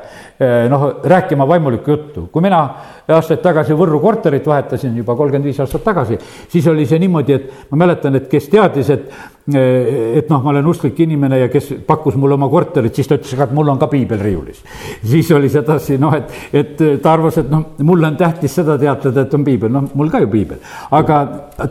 noh, 0.70 0.86
rääkima 1.04 1.46
vaimulikku 1.48 1.90
juttu. 1.90 2.28
kui 2.32 2.42
mina 2.42 2.60
aastaid 3.08 3.42
tagasi 3.42 3.76
Võrru 3.78 4.00
korterit 4.02 4.46
vahetasin, 4.46 4.96
juba 4.96 5.14
kolmkümmend 5.14 5.46
viis 5.46 5.60
aastat 5.60 5.84
tagasi, 5.84 6.18
siis 6.48 6.66
oli 6.66 6.86
see 6.86 6.98
niimoodi, 6.98 7.32
et 7.32 7.70
ma 7.70 7.84
mäletan, 7.84 8.16
et 8.18 8.28
kes 8.28 8.48
teadis, 8.50 8.90
et 8.90 9.10
Eh, 9.44 10.16
et 10.16 10.30
noh, 10.32 10.40
ma 10.40 10.54
olen 10.54 10.64
usklik 10.70 11.02
inimene 11.04 11.36
ja 11.36 11.50
kes 11.52 11.66
pakkus 11.84 12.14
mulle 12.16 12.38
oma 12.38 12.46
korterit, 12.48 12.96
siis 12.96 13.10
ta 13.10 13.18
ütles, 13.18 13.34
aga 13.36 13.44
et 13.44 13.50
mul 13.52 13.68
on 13.68 13.76
ka 13.76 13.90
piibel 13.92 14.22
riiulis. 14.24 14.62
siis 15.10 15.28
oli 15.36 15.50
sedasi 15.52 15.98
noh, 16.00 16.14
et, 16.16 16.30
et 16.56 16.78
ta 17.04 17.12
arvas, 17.12 17.36
et 17.42 17.50
noh, 17.52 17.66
mulle 17.84 18.08
on 18.08 18.16
tähtis 18.16 18.54
seda 18.56 18.78
teatada, 18.80 19.26
et 19.26 19.36
on 19.36 19.44
piibel, 19.44 19.68
noh, 19.74 19.84
mul 20.00 20.08
ka 20.08 20.22
ju 20.24 20.30
piibel. 20.32 20.62
aga 20.96 21.18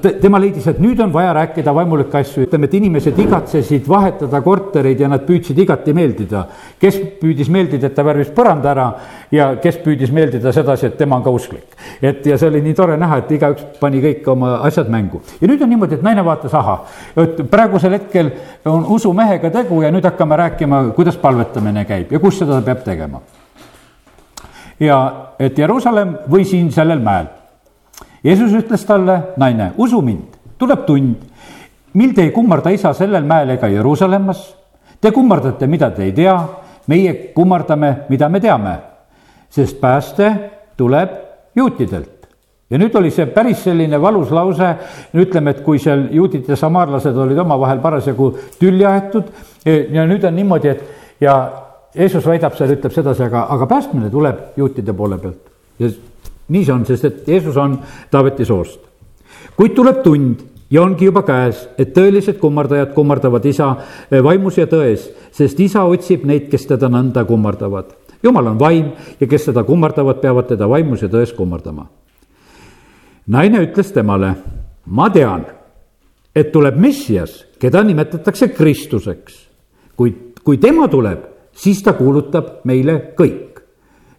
te, 0.04 0.12
tema 0.22 0.38
leidis, 0.44 0.68
et 0.70 0.84
nüüd 0.86 1.02
on 1.02 1.10
vaja 1.16 1.32
rääkida 1.40 1.74
vaimulikke 1.74 2.20
asju, 2.20 2.44
ütleme, 2.46 2.70
et 2.70 2.76
inimesed 2.78 3.24
igatsesid 3.26 3.90
vahetada 3.90 4.44
kortereid 4.46 5.02
ja 5.02 5.10
nad 5.10 5.26
püüdsid 5.26 5.66
igati 5.66 5.98
meeldida. 5.98 6.46
kes 6.78 7.02
püüdis 7.24 7.50
meeldida, 7.50 7.90
et 7.90 7.98
ta 7.98 8.06
värvis 8.06 8.30
põranda 8.54 8.72
ära 8.72 8.88
ja 9.32 9.56
kes 9.62 9.80
püüdis 9.84 10.12
meeldida 10.14 10.54
sedasi, 10.54 10.88
et 10.88 10.98
tema 10.98 11.18
on 11.18 11.24
ka 11.24 11.32
usklik. 11.32 11.76
et 12.02 12.26
ja 12.26 12.38
see 12.38 12.48
oli 12.48 12.62
nii 12.62 12.74
tore 12.74 12.98
näha, 12.98 13.18
et 13.18 13.32
igaüks 13.32 13.80
pani 13.80 14.02
kõik 14.02 14.28
oma 14.28 14.60
asjad 14.64 14.90
mängu 14.90 15.22
ja 15.42 15.48
nüüd 15.48 15.62
on 15.62 15.70
niimoodi, 15.70 15.96
et 15.96 16.04
naine 16.04 16.24
vaatas, 16.26 16.54
ahah, 16.54 16.86
et 17.16 17.36
praegu 17.36 17.50
praegusel 17.50 17.94
hetkel 17.94 18.32
on 18.66 18.86
usumehega 18.86 19.50
tegu 19.50 19.82
ja 19.82 19.92
nüüd 19.92 20.06
hakkame 20.06 20.38
rääkima, 20.38 20.84
kuidas 20.96 21.18
palvetamine 21.18 21.86
käib 21.86 22.12
ja 22.12 22.20
kus 22.20 22.40
seda 22.40 22.62
peab 22.62 22.84
tegema. 22.84 23.22
ja 24.80 25.14
et 25.40 25.58
Jeruusalemm 25.58 26.18
või 26.30 26.46
siin 26.46 26.72
sellel 26.72 27.00
mäel. 27.00 27.28
Jeesus 28.24 28.54
ütles 28.54 28.86
talle, 28.86 29.20
naine, 29.38 29.74
usu 29.78 30.02
mind, 30.02 30.38
tuleb 30.58 30.86
tund, 30.86 31.16
mil 31.94 32.14
te 32.14 32.24
ei 32.24 32.32
kummarda 32.32 32.70
isa 32.72 32.94
sellel 32.94 33.24
mäel 33.24 33.50
ega 33.50 33.68
Jeruusalemmas. 33.68 34.54
Te 35.02 35.12
kummardate, 35.12 35.68
mida 35.68 35.90
te 35.92 36.04
ei 36.04 36.14
tea, 36.16 36.38
meie 36.88 37.14
kummardame, 37.36 37.96
mida 38.10 38.30
me 38.30 38.40
teame, 38.44 38.78
sest 39.50 39.80
pääste 39.82 40.34
tuleb 40.78 41.10
juutidelt 41.56 42.14
ja 42.74 42.80
nüüd 42.82 42.96
oli 42.98 43.12
see 43.14 43.28
päris 43.30 43.62
selline 43.68 44.00
valus 44.02 44.32
lause, 44.34 44.70
ütleme, 45.22 45.54
et 45.54 45.62
kui 45.66 45.80
seal 45.82 46.08
juudid 46.12 46.48
ja 46.50 46.58
samaarlased 46.58 47.18
olid 47.26 47.38
omavahel 47.44 47.82
parasjagu 47.84 48.32
tülli 48.60 48.86
aetud 48.90 49.30
ja 49.66 50.08
nüüd 50.10 50.26
on 50.26 50.36
niimoodi, 50.36 50.72
et 50.72 51.22
ja 51.22 51.36
Jeesus 51.94 52.26
väidab 52.26 52.56
seal, 52.58 52.74
ütleb 52.74 52.96
sedasi, 52.96 53.28
aga, 53.28 53.46
aga 53.54 53.68
päästmine 53.70 54.10
tuleb 54.10 54.58
juutide 54.58 54.96
poole 54.98 55.20
pealt. 55.22 55.52
ja 55.80 55.90
nii 56.50 56.66
see 56.66 56.74
on, 56.74 56.86
sest 56.86 57.06
et 57.06 57.28
Jeesus 57.28 57.58
on 57.58 57.78
Taaveti 58.12 58.46
soost. 58.46 58.80
kuid 59.58 59.76
tuleb 59.78 60.02
tund 60.04 60.42
ja 60.74 60.82
ongi 60.82 61.06
juba 61.06 61.22
käes, 61.24 61.68
et 61.78 61.94
tõelised 61.94 62.40
kummardajad 62.42 62.96
kummardavad 62.96 63.46
isa 63.46 63.70
vaimus 64.26 64.58
ja 64.58 64.66
tões, 64.68 65.06
sest 65.32 65.60
isa 65.62 65.86
otsib 65.86 66.26
neid, 66.26 66.50
kes 66.50 66.66
teda 66.74 66.90
nõnda 66.90 67.26
kummardavad. 67.30 67.94
jumal 68.24 68.48
on 68.48 68.60
vaim 68.60 68.92
ja 69.20 69.28
kes 69.28 69.52
teda 69.52 69.64
kummardavad, 69.64 70.22
peavad 70.22 70.50
teda 70.50 70.70
vaimus 70.70 71.06
ja 71.06 71.12
tões 71.14 71.36
kummardama 71.38 71.88
naine 73.28 73.62
ütles 73.64 73.92
temale, 73.94 74.34
ma 74.86 75.10
tean, 75.14 75.46
et 76.36 76.52
tuleb 76.52 76.78
Messias, 76.80 77.44
keda 77.60 77.84
nimetatakse 77.84 78.50
Kristuseks. 78.54 79.50
kuid 79.96 80.42
kui 80.44 80.58
tema 80.58 80.88
tuleb, 80.88 81.20
siis 81.54 81.84
ta 81.84 81.94
kuulutab 81.94 82.66
meile 82.66 83.14
kõik. 83.16 83.62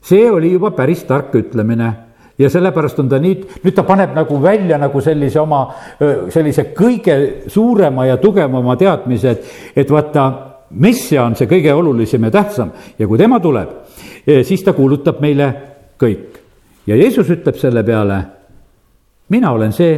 see 0.01 0.31
oli 0.31 0.53
juba 0.53 0.71
päris 0.71 1.05
tark 1.05 1.35
ütlemine 1.35 1.95
ja 2.39 2.51
sellepärast 2.51 2.99
on 2.99 3.09
ta 3.09 3.19
nii, 3.23 3.37
nüüd 3.63 3.75
ta 3.77 3.85
paneb 3.87 4.15
nagu 4.17 4.41
välja 4.43 4.79
nagu 4.79 5.01
sellise 5.01 5.41
oma, 5.41 5.67
sellise 6.35 6.69
kõige 6.75 7.17
suurema 7.49 8.07
ja 8.09 8.17
tugevama 8.23 8.77
teadmise, 8.77 9.31
et, 9.31 9.53
et 9.77 9.91
vaata, 9.91 10.27
messia 10.75 11.23
on 11.23 11.37
see 11.39 11.47
kõige 11.51 11.75
olulisem 11.75 12.25
ja 12.27 12.33
tähtsam 12.35 12.73
ja 12.99 13.07
kui 13.07 13.19
tema 13.19 13.39
tuleb, 13.41 13.77
siis 14.25 14.65
ta 14.65 14.73
kuulutab 14.75 15.21
meile 15.23 15.53
kõik. 16.01 16.41
ja 16.87 16.97
Jeesus 16.97 17.31
ütleb 17.31 17.61
selle 17.61 17.85
peale 17.87 18.23
mina 19.29 19.53
olen 19.53 19.73
see, 19.73 19.95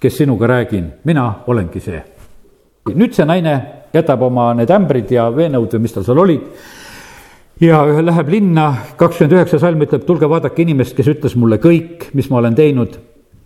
kes 0.00 0.16
sinuga 0.16 0.46
räägin, 0.46 0.92
mina 1.04 1.34
olengi 1.46 1.80
see. 1.80 2.02
nüüd 2.94 3.14
see 3.14 3.24
naine 3.26 3.52
jätab 3.94 4.22
oma 4.26 4.48
need 4.58 4.70
ämbrid 4.74 5.10
ja 5.14 5.28
veenõud 5.30 5.70
või 5.76 5.84
mis 5.84 5.92
tal 5.94 6.04
seal 6.04 6.18
olid 6.18 6.42
ja 7.62 7.82
läheb 8.02 8.28
linna, 8.28 8.74
kakskümmend 8.98 9.36
üheksa 9.36 9.58
salm 9.62 9.82
ütleb, 9.84 10.04
tulge 10.06 10.28
vaadake 10.28 10.64
inimest, 10.64 10.96
kes 10.98 11.10
ütles 11.14 11.36
mulle 11.38 11.60
kõik, 11.62 12.08
mis 12.16 12.30
ma 12.30 12.40
olen 12.42 12.54
teinud. 12.58 12.98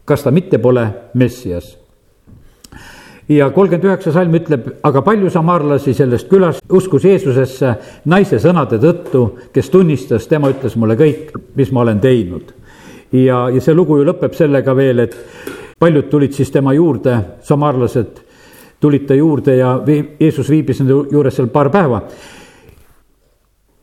kas 0.06 0.23
ta 0.23 0.30
mitte 0.30 0.58
pole 0.58 0.87
Messias? 1.14 1.76
ja 3.28 3.50
kolmkümmend 3.50 3.85
üheksa 3.85 4.12
salm 4.12 4.35
ütleb, 4.35 4.68
aga 4.82 5.02
palju 5.02 5.30
samaarlasi 5.30 5.94
sellest 5.94 6.28
külast 6.28 6.73
uskus 6.73 7.04
Jeesusesse 7.04 7.75
naise 8.04 8.38
sõnade 8.38 8.78
tõttu, 8.78 9.50
kes 9.52 9.70
tunnistas, 9.70 10.26
tema 10.26 10.50
ütles 10.50 10.76
mulle 10.76 10.96
kõik, 10.96 11.35
mis 11.54 11.73
ma 11.73 11.80
olen 11.80 12.00
teinud 12.00 12.54
ja, 13.12 13.49
ja 13.50 13.61
see 13.61 13.75
lugu 13.75 13.99
ju 13.99 14.06
lõpeb 14.06 14.35
sellega 14.35 14.75
veel, 14.76 15.02
et 15.06 15.16
paljud 15.78 16.08
tulid 16.11 16.32
siis 16.32 16.50
tema 16.50 16.73
juurde, 16.75 17.18
samaarlased 17.42 18.23
tulid 18.80 19.06
ta 19.08 19.14
juurde 19.14 19.56
ja 19.56 19.76
Jeesus 20.20 20.50
viibis 20.50 20.80
nende 20.80 20.96
juures 21.12 21.37
seal 21.37 21.49
paar 21.52 21.70
päeva. 21.73 22.02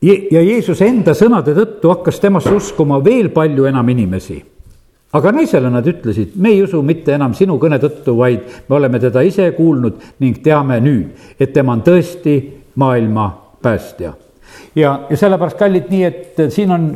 Ja 0.04 0.42
Jeesuse 0.42 0.88
enda 0.88 1.14
sõnade 1.16 1.54
tõttu 1.56 1.92
hakkas 1.92 2.20
temasse 2.20 2.52
uskuma 2.54 2.98
veel 3.04 3.30
palju 3.34 3.68
enam 3.70 3.88
inimesi. 3.88 4.42
aga 5.14 5.30
naisele 5.32 5.70
nad 5.70 5.86
ütlesid, 5.86 6.32
me 6.36 6.50
ei 6.50 6.62
usu 6.62 6.82
mitte 6.82 7.14
enam 7.14 7.34
sinu 7.34 7.54
kõne 7.62 7.78
tõttu, 7.78 8.16
vaid 8.18 8.40
me 8.68 8.76
oleme 8.76 8.98
teda 8.98 9.22
ise 9.22 9.52
kuulnud 9.56 10.00
ning 10.18 10.42
teame 10.42 10.80
nüüd, 10.80 11.14
et 11.38 11.52
tema 11.52 11.72
on 11.72 11.82
tõesti 11.86 12.34
maailma 12.74 13.30
päästja 13.62 14.23
ja, 14.74 15.00
ja 15.10 15.16
sellepärast, 15.16 15.58
kallid, 15.58 15.88
nii 15.90 16.04
et 16.06 16.40
siin 16.52 16.72
on 16.74 16.86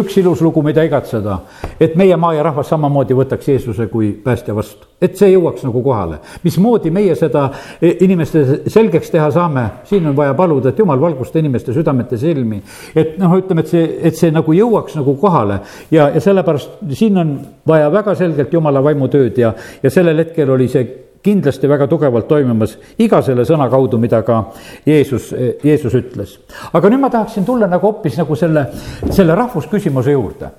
üks 0.00 0.16
ilus 0.20 0.42
lugu, 0.44 0.62
mida 0.64 0.84
igatseda. 0.84 1.38
et 1.80 1.94
meie 1.96 2.16
maa 2.16 2.34
ja 2.34 2.42
rahvas 2.42 2.68
samamoodi 2.68 3.14
võtaks 3.16 3.48
Jeesuse 3.48 3.86
kui 3.90 4.12
päästja 4.24 4.54
vastu, 4.54 4.86
et 5.00 5.16
see 5.18 5.32
jõuaks 5.32 5.64
nagu 5.64 5.82
kohale. 5.82 6.18
mismoodi 6.44 6.90
meie 6.90 7.14
seda 7.18 7.48
e, 7.80 7.96
inimestele 8.04 8.70
selgeks 8.70 9.10
teha 9.10 9.30
saame, 9.30 9.66
siin 9.88 10.06
on 10.06 10.16
vaja 10.16 10.34
paluda, 10.34 10.70
et 10.70 10.78
jumal 10.78 11.00
valgusta 11.00 11.38
inimeste 11.38 11.72
südamete 11.72 12.18
silmi. 12.18 12.62
et 12.94 13.18
noh, 13.18 13.36
ütleme, 13.38 13.64
et 13.64 13.68
see, 13.68 13.86
et 14.02 14.16
see 14.16 14.30
nagu 14.30 14.52
jõuaks 14.52 14.96
nagu 15.00 15.16
kohale 15.20 15.60
ja, 15.90 16.10
ja 16.14 16.20
sellepärast 16.20 16.82
siin 16.92 17.18
on 17.18 17.38
vaja 17.66 17.88
väga 17.92 18.14
selgelt 18.14 18.52
jumala 18.52 18.84
vaimutööd 18.84 19.38
ja, 19.38 19.54
ja 19.82 19.90
sellel 19.90 20.18
hetkel 20.24 20.50
oli 20.50 20.68
see 20.68 20.84
kindlasti 21.22 21.68
väga 21.70 21.86
tugevalt 21.90 22.28
toimimas 22.28 22.76
iga 22.98 23.22
selle 23.22 23.44
sõna 23.48 23.68
kaudu, 23.70 23.98
mida 23.98 24.22
ka 24.26 24.40
Jeesus, 24.86 25.30
Jeesus 25.64 25.94
ütles. 25.94 26.38
aga 26.72 26.90
nüüd 26.90 27.00
ma 27.04 27.10
tahaksin 27.10 27.44
tulla 27.44 27.66
nagu 27.70 27.86
hoopis 27.86 28.18
nagu 28.18 28.36
selle, 28.36 28.66
selle 29.10 29.34
rahvusküsimuse 29.38 30.16
juurde 30.16 30.50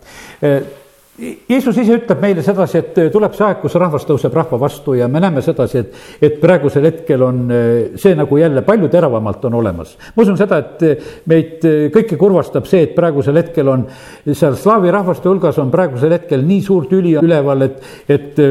Jeesus 1.14 1.78
ise 1.78 1.94
ütleb 1.94 2.22
meile 2.24 2.42
sedasi, 2.42 2.80
et 2.80 2.96
tuleb 3.14 3.36
see 3.38 3.46
aeg, 3.46 3.60
kus 3.62 3.76
rahvas 3.78 4.02
tõuseb 4.10 4.34
rahva 4.34 4.58
vastu 4.58 4.96
ja 4.98 5.06
me 5.06 5.20
näeme 5.22 5.44
sedasi, 5.46 5.84
et, 5.84 5.98
et 6.26 6.40
praegusel 6.42 6.88
hetkel 6.88 7.22
on 7.22 7.44
see 8.02 8.16
nagu 8.18 8.40
jälle 8.40 8.64
palju 8.66 8.90
teravamalt 8.90 9.44
on 9.46 9.60
olemas. 9.60 9.92
ma 10.16 10.24
usun 10.24 10.40
seda, 10.40 10.58
et 10.58 11.04
meid 11.30 11.68
kõiki 11.94 12.18
kurvastab 12.18 12.66
see, 12.66 12.88
et 12.88 12.96
praegusel 12.98 13.38
hetkel 13.38 13.70
on 13.70 13.84
seal 14.26 14.58
slaavi 14.58 14.90
rahvaste 14.96 15.30
hulgas 15.30 15.60
on 15.62 15.70
praegusel 15.74 16.16
hetkel 16.18 16.42
nii 16.48 16.64
suur 16.66 16.90
tüli 16.90 17.14
üleval, 17.22 17.62
et, 17.68 17.78
et 18.10 18.42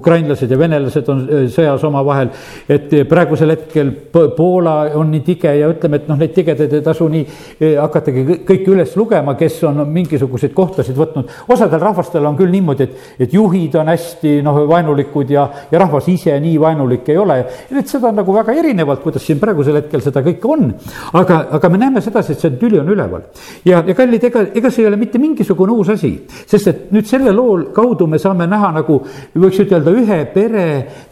ukrainlased 0.00 0.48
ja 0.48 0.60
venelased 0.64 1.12
on 1.12 1.22
sõjas 1.52 1.84
omavahel. 1.90 2.32
et 2.72 2.96
praegusel 3.08 3.52
hetkel 3.52 3.92
Poola 4.38 4.78
on 4.96 5.12
nii 5.12 5.26
tige 5.28 5.52
ja 5.58 5.68
ütleme, 5.68 6.00
et 6.00 6.08
noh, 6.08 6.16
neid 6.16 6.32
tigedaid 6.32 6.72
ei 6.72 6.88
tasu 6.88 7.12
nii 7.12 7.76
hakatagi 7.76 8.26
kõiki 8.48 8.72
üles 8.72 8.96
lugema, 8.96 9.36
kes 9.36 9.60
on 9.68 9.84
mingisuguseid 9.92 10.56
kohtasid 10.56 10.96
võtnud, 10.96 11.28
osadel 11.52 11.84
rahvastel 11.84 11.97
rahvastel 11.98 12.26
on 12.26 12.36
küll 12.38 12.52
niimoodi, 12.52 12.86
et, 12.86 13.14
et 13.26 13.34
juhid 13.34 13.74
on 13.80 13.90
hästi 13.90 14.38
noh, 14.46 14.60
vaenulikud 14.70 15.30
ja, 15.34 15.46
ja 15.70 15.82
rahvas 15.82 16.08
ise 16.12 16.34
nii 16.40 16.56
vaenulik 16.60 17.08
ei 17.10 17.18
ole. 17.18 17.38
et 17.70 17.90
seda 17.90 18.10
on 18.10 18.18
nagu 18.20 18.34
väga 18.34 18.54
erinevalt, 18.60 19.02
kuidas 19.02 19.26
siin 19.26 19.40
praegusel 19.42 19.80
hetkel 19.80 20.02
seda 20.04 20.22
kõike 20.26 20.50
on. 20.54 20.72
aga, 21.18 21.40
aga 21.58 21.72
me 21.72 21.82
näeme 21.82 22.02
sedasi, 22.04 22.36
et 22.36 22.44
see 22.44 22.56
tüli 22.60 22.80
on 22.80 22.90
üleval. 22.94 23.28
ja, 23.64 23.82
ja 23.86 23.94
kallid, 23.98 24.24
ega, 24.30 24.46
ega 24.54 24.70
see 24.70 24.84
ei 24.84 24.90
ole 24.90 25.00
mitte 25.00 25.18
mingisugune 25.22 25.74
uus 25.74 25.92
asi, 25.94 26.14
sest 26.46 26.72
et 26.72 26.84
nüüd 26.94 27.08
selle 27.08 27.34
loo 27.34 27.70
kaudu 27.74 28.06
me 28.06 28.20
saame 28.22 28.46
näha 28.50 28.72
nagu 28.80 29.00
võiks 29.34 29.64
ütelda 29.64 29.94
ühe 29.94 30.22
pere 30.34 30.68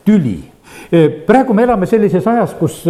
tüli 0.06 0.38
praegu 1.26 1.54
me 1.54 1.64
elame 1.64 1.86
sellises 1.88 2.26
ajas, 2.30 2.52
kus 2.58 2.82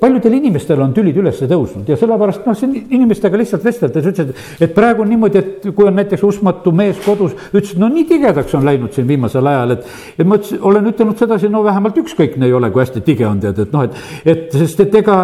paljudel 0.00 0.34
inimestel 0.40 0.80
on 0.82 0.92
tülid 0.94 1.18
üles 1.20 1.38
tõusnud 1.38 1.86
ja 1.86 1.96
sellepärast 1.98 2.46
noh, 2.48 2.56
siin 2.58 2.72
inimestega 2.74 3.38
lihtsalt 3.38 3.62
vesteldes 3.64 4.08
ütlesid, 4.10 4.32
et 4.64 4.72
praegu 4.74 5.04
on 5.04 5.12
niimoodi, 5.12 5.38
et 5.38 5.68
kui 5.76 5.86
on 5.86 5.94
näiteks 5.94 6.24
uskmatu 6.26 6.72
mees 6.74 6.98
kodus, 7.04 7.36
ütles, 7.52 7.76
no 7.78 7.86
nii 7.92 8.06
tigedaks 8.08 8.56
on 8.58 8.66
läinud 8.66 8.96
siin 8.96 9.06
viimasel 9.06 9.46
ajal, 9.46 9.76
et. 9.76 9.86
et 10.18 10.26
ma 10.26 10.40
ütlesin, 10.40 10.58
olen 10.70 10.90
ütelnud 10.90 11.22
sedasi, 11.22 11.50
no 11.52 11.62
vähemalt 11.66 12.00
ükskõikne 12.02 12.48
ei 12.48 12.56
ole, 12.56 12.72
kui 12.74 12.82
hästi 12.82 13.04
tige 13.06 13.28
on 13.28 13.44
tead, 13.44 13.60
et 13.62 13.76
noh, 13.76 13.86
et, 13.86 14.02
et 14.34 14.58
sest 14.58 14.82
et 14.88 14.98
ega 15.02 15.20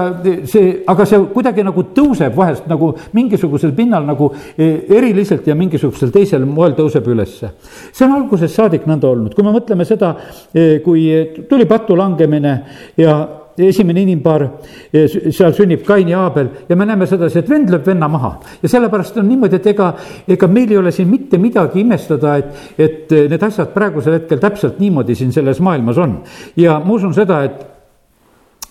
see, 0.53 0.71
aga 0.95 1.09
see 1.11 1.27
kuidagi 1.35 1.67
nagu 1.67 1.85
tõuseb 1.99 2.39
vahest 2.39 2.71
nagu 2.71 2.93
mingisugusel 3.17 3.75
pinnal 3.75 4.07
nagu 4.07 4.31
e, 4.55 4.71
eriliselt 4.95 5.51
ja 5.51 5.59
mingisugusel 5.59 6.15
teisel 6.15 6.47
moel 6.47 6.79
tõuseb 6.79 7.11
ülesse. 7.11 7.51
see 7.91 8.07
on 8.07 8.15
algusest 8.21 8.55
saadik 8.55 8.87
nõnda 8.87 9.11
olnud, 9.11 9.35
kui 9.35 9.47
me 9.47 9.59
mõtleme 9.59 9.89
seda, 9.89 10.15
e, 10.55 10.79
kui 10.87 11.11
tuli 11.51 11.67
patu 11.67 11.99
langemine 11.99 12.57
ja 13.01 13.19
esimene 13.59 14.05
inimpaar, 14.05 14.47
seal 14.93 15.55
sünnib 15.57 15.83
Kain 15.87 16.09
ja 16.09 16.21
Aabel 16.25 16.51
ja 16.69 16.77
me 16.77 16.87
näeme 16.89 17.09
sedasi, 17.09 17.41
et 17.41 17.51
vend 17.51 17.71
lööb 17.73 17.87
venna 17.87 18.09
maha. 18.09 18.33
ja 18.63 18.69
sellepärast 18.69 19.19
on 19.21 19.29
niimoodi, 19.29 19.57
et 19.57 19.67
ega, 19.73 19.91
ega 20.29 20.49
meil 20.49 20.71
ei 20.71 20.79
ole 20.79 20.93
siin 20.93 21.09
mitte 21.11 21.39
midagi 21.39 21.81
imestada, 21.81 22.37
et, 22.37 22.79
et 22.79 23.17
need 23.31 23.43
asjad 23.43 23.75
praegusel 23.75 24.19
hetkel 24.19 24.41
täpselt 24.43 24.79
niimoodi 24.81 25.15
siin 25.19 25.33
selles 25.33 25.61
maailmas 25.61 25.99
on. 25.99 26.21
ja 26.57 26.79
ma 26.85 26.95
usun 26.95 27.15
seda, 27.15 27.43
et, 27.49 27.67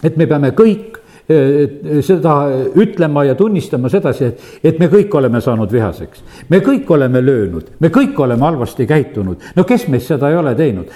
et 0.04 0.18
me 0.18 0.28
peame 0.28 0.54
kõik 0.58 0.99
seda 1.30 2.34
ütlema 2.76 3.24
ja 3.28 3.36
tunnistama 3.38 3.90
sedasi, 3.90 4.26
et, 4.26 4.46
et 4.64 4.80
me 4.82 4.88
kõik 4.90 5.14
oleme 5.14 5.42
saanud 5.42 5.70
vihaseks. 5.72 6.24
me 6.50 6.60
kõik 6.66 6.90
oleme 6.90 7.22
löönud, 7.22 7.68
me 7.80 7.92
kõik 7.94 8.18
oleme 8.20 8.46
halvasti 8.46 8.88
käitunud. 8.90 9.44
no 9.56 9.64
kes 9.64 9.88
meist 9.94 10.10
seda 10.10 10.30
ei 10.30 10.38
ole 10.40 10.56
teinud? 10.56 10.90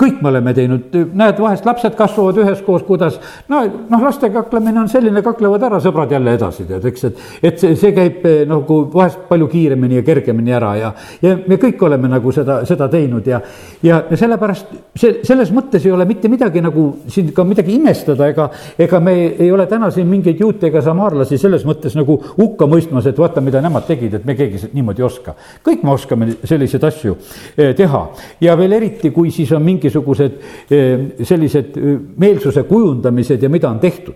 kõik 0.00 0.20
me 0.20 0.28
oleme 0.28 0.54
teinud, 0.54 0.98
näed, 1.14 1.40
vahest 1.40 1.64
lapsed 1.64 1.96
kasvavad 1.96 2.42
üheskoos, 2.44 2.84
kuidas 2.84 3.16
no, 3.48 3.62
noh, 3.88 4.04
laste 4.04 4.28
kaklemine 4.34 4.82
on 4.82 4.90
selline, 4.92 5.22
kaklevad 5.24 5.64
ära, 5.70 5.80
sõbrad 5.80 6.12
jälle 6.12 6.36
edasi, 6.36 6.66
tead, 6.68 6.84
eks, 6.92 7.08
et, 7.08 7.24
et 7.42 7.64
see, 7.64 7.72
see 7.80 7.94
käib 7.96 8.28
nagu 8.50 8.78
vahest 8.92 9.24
palju 9.30 9.48
kiiremini 9.48 10.02
ja 10.02 10.04
kergemini 10.04 10.52
ära 10.52 10.74
ja, 10.76 10.92
ja 11.24 11.38
me 11.46 11.56
kõik 11.62 11.80
oleme 11.88 12.12
nagu 12.12 12.32
seda, 12.36 12.60
seda 12.68 12.90
teinud 12.92 13.32
ja, 13.32 13.40
ja 13.82 14.02
sellepärast 14.12 14.76
see, 14.92 15.22
selles 15.24 15.56
mõttes 15.56 15.88
ei 15.88 15.96
ole 15.96 16.04
mitte 16.08 16.28
midagi 16.28 16.60
nagu 16.64 16.90
siin 17.08 17.32
ka 17.32 17.48
midagi 17.48 17.78
imestada 17.78 18.28
ega, 18.28 18.50
ega 18.78 19.00
me 19.00 19.16
ei 19.32 19.53
ole 19.54 19.66
täna 19.70 19.90
siin 19.94 20.08
mingeid 20.10 20.40
juute 20.40 20.68
ega 20.68 20.82
samaarlasi 20.84 21.38
selles 21.40 21.64
mõttes 21.66 21.96
nagu 21.98 22.16
hukka 22.36 22.68
mõistmas, 22.70 23.06
et 23.08 23.18
vaata, 23.18 23.42
mida 23.44 23.62
nemad 23.64 23.86
tegid, 23.88 24.18
et 24.18 24.26
me 24.28 24.36
keegi 24.38 24.70
niimoodi 24.74 25.02
ei 25.02 25.06
oska. 25.06 25.34
kõik 25.64 25.84
me 25.84 25.92
oskame 25.94 26.30
selliseid 26.44 26.84
asju 26.84 27.16
eh, 27.56 27.74
teha 27.76 28.02
ja 28.44 28.56
veel 28.58 28.76
eriti, 28.78 29.10
kui 29.14 29.30
siis 29.34 29.52
on 29.52 29.64
mingisugused 29.64 30.38
eh, 30.70 31.06
sellised 31.22 31.78
eh, 31.78 31.98
meelsuse 32.16 32.66
kujundamised 32.68 33.42
ja 33.42 33.48
mida 33.48 33.70
on 33.70 33.80
tehtud. 33.80 34.14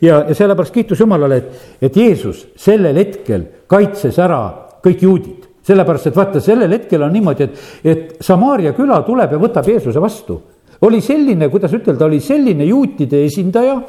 ja, 0.00 0.24
ja 0.28 0.34
sellepärast 0.34 0.74
kiitus 0.74 1.00
Jumalale, 1.00 1.36
et, 1.36 1.66
et 1.82 1.96
Jeesus 1.96 2.46
sellel 2.56 2.96
hetkel 2.96 3.46
kaitses 3.68 4.18
ära 4.18 4.42
kõik 4.84 5.02
juudid 5.02 5.48
sellepärast, 5.68 6.08
et 6.08 6.16
vaata, 6.16 6.40
sellel 6.40 6.72
hetkel 6.72 7.02
on 7.04 7.12
niimoodi, 7.12 7.44
et, 7.44 7.66
et 7.84 8.22
Samaaria 8.24 8.72
küla 8.76 9.02
tuleb 9.04 9.34
ja 9.34 9.40
võtab 9.42 9.68
Jeesuse 9.68 10.00
vastu 10.00 10.38
oli 10.86 11.00
selline, 11.02 11.48
kuidas 11.50 11.72
ütelda, 11.74 12.06
oli 12.06 12.20
selline 12.22 12.66
juutide 12.68 13.24
esindaja, 13.26 13.80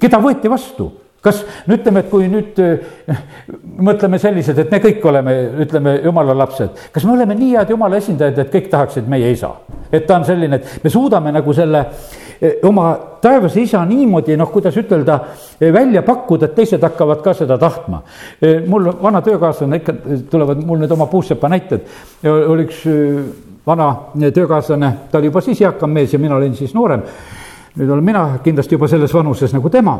keda 0.00 0.20
võeti 0.22 0.50
vastu 0.50 0.90
kas 1.22 1.44
no 1.68 1.76
ütleme, 1.76 2.02
et 2.02 2.08
kui 2.10 2.26
nüüd 2.26 2.56
eh, 2.58 3.20
mõtleme 3.86 4.18
sellised, 4.18 4.58
et 4.58 4.72
me 4.74 4.80
kõik 4.82 5.04
oleme, 5.06 5.34
ütleme, 5.62 5.94
jumala 6.02 6.34
lapsed, 6.34 6.88
kas 6.94 7.06
me 7.06 7.14
oleme 7.14 7.36
nii 7.38 7.52
head 7.54 7.70
jumala 7.70 8.00
esindajad, 8.02 8.40
et 8.42 8.50
kõik 8.50 8.66
tahaksid 8.72 9.06
meie 9.10 9.30
isa? 9.30 9.52
et 9.92 10.06
ta 10.08 10.16
on 10.16 10.24
selline, 10.26 10.56
et 10.56 10.84
me 10.84 10.90
suudame 10.90 11.30
nagu 11.34 11.52
selle 11.54 11.84
oma 12.66 12.86
taevase 13.22 13.60
isa 13.62 13.84
niimoodi, 13.86 14.34
noh, 14.40 14.48
kuidas 14.50 14.76
ütelda, 14.80 15.18
välja 15.60 16.02
pakkuda, 16.02 16.48
et 16.48 16.56
teised 16.56 16.82
hakkavad 16.82 17.20
ka 17.22 17.34
seda 17.38 17.58
tahtma. 17.60 18.02
mul 18.66 18.88
vana 19.02 19.20
töökaaslane 19.22 19.78
ikka 19.78 19.94
tulevad 20.30 20.64
mul 20.66 20.80
need 20.82 20.90
oma 20.90 21.06
puussepa 21.06 21.48
näited, 21.52 21.84
oli 22.24 22.66
üks 22.66 22.82
vana 23.66 23.92
töökaaslane, 24.34 24.92
ta 25.10 25.18
oli 25.18 25.30
juba 25.30 25.44
siis 25.44 25.60
eakam 25.62 25.92
mees 25.94 26.12
ja 26.12 26.18
mina 26.18 26.36
olin 26.36 26.56
siis 26.56 26.74
noorem. 26.74 27.04
Nüüd 27.76 27.88
olen 27.88 28.04
mina 28.04 28.24
kindlasti 28.44 28.74
juba 28.76 28.88
selles 28.88 29.14
vanuses 29.14 29.52
nagu 29.54 29.70
tema 29.70 29.98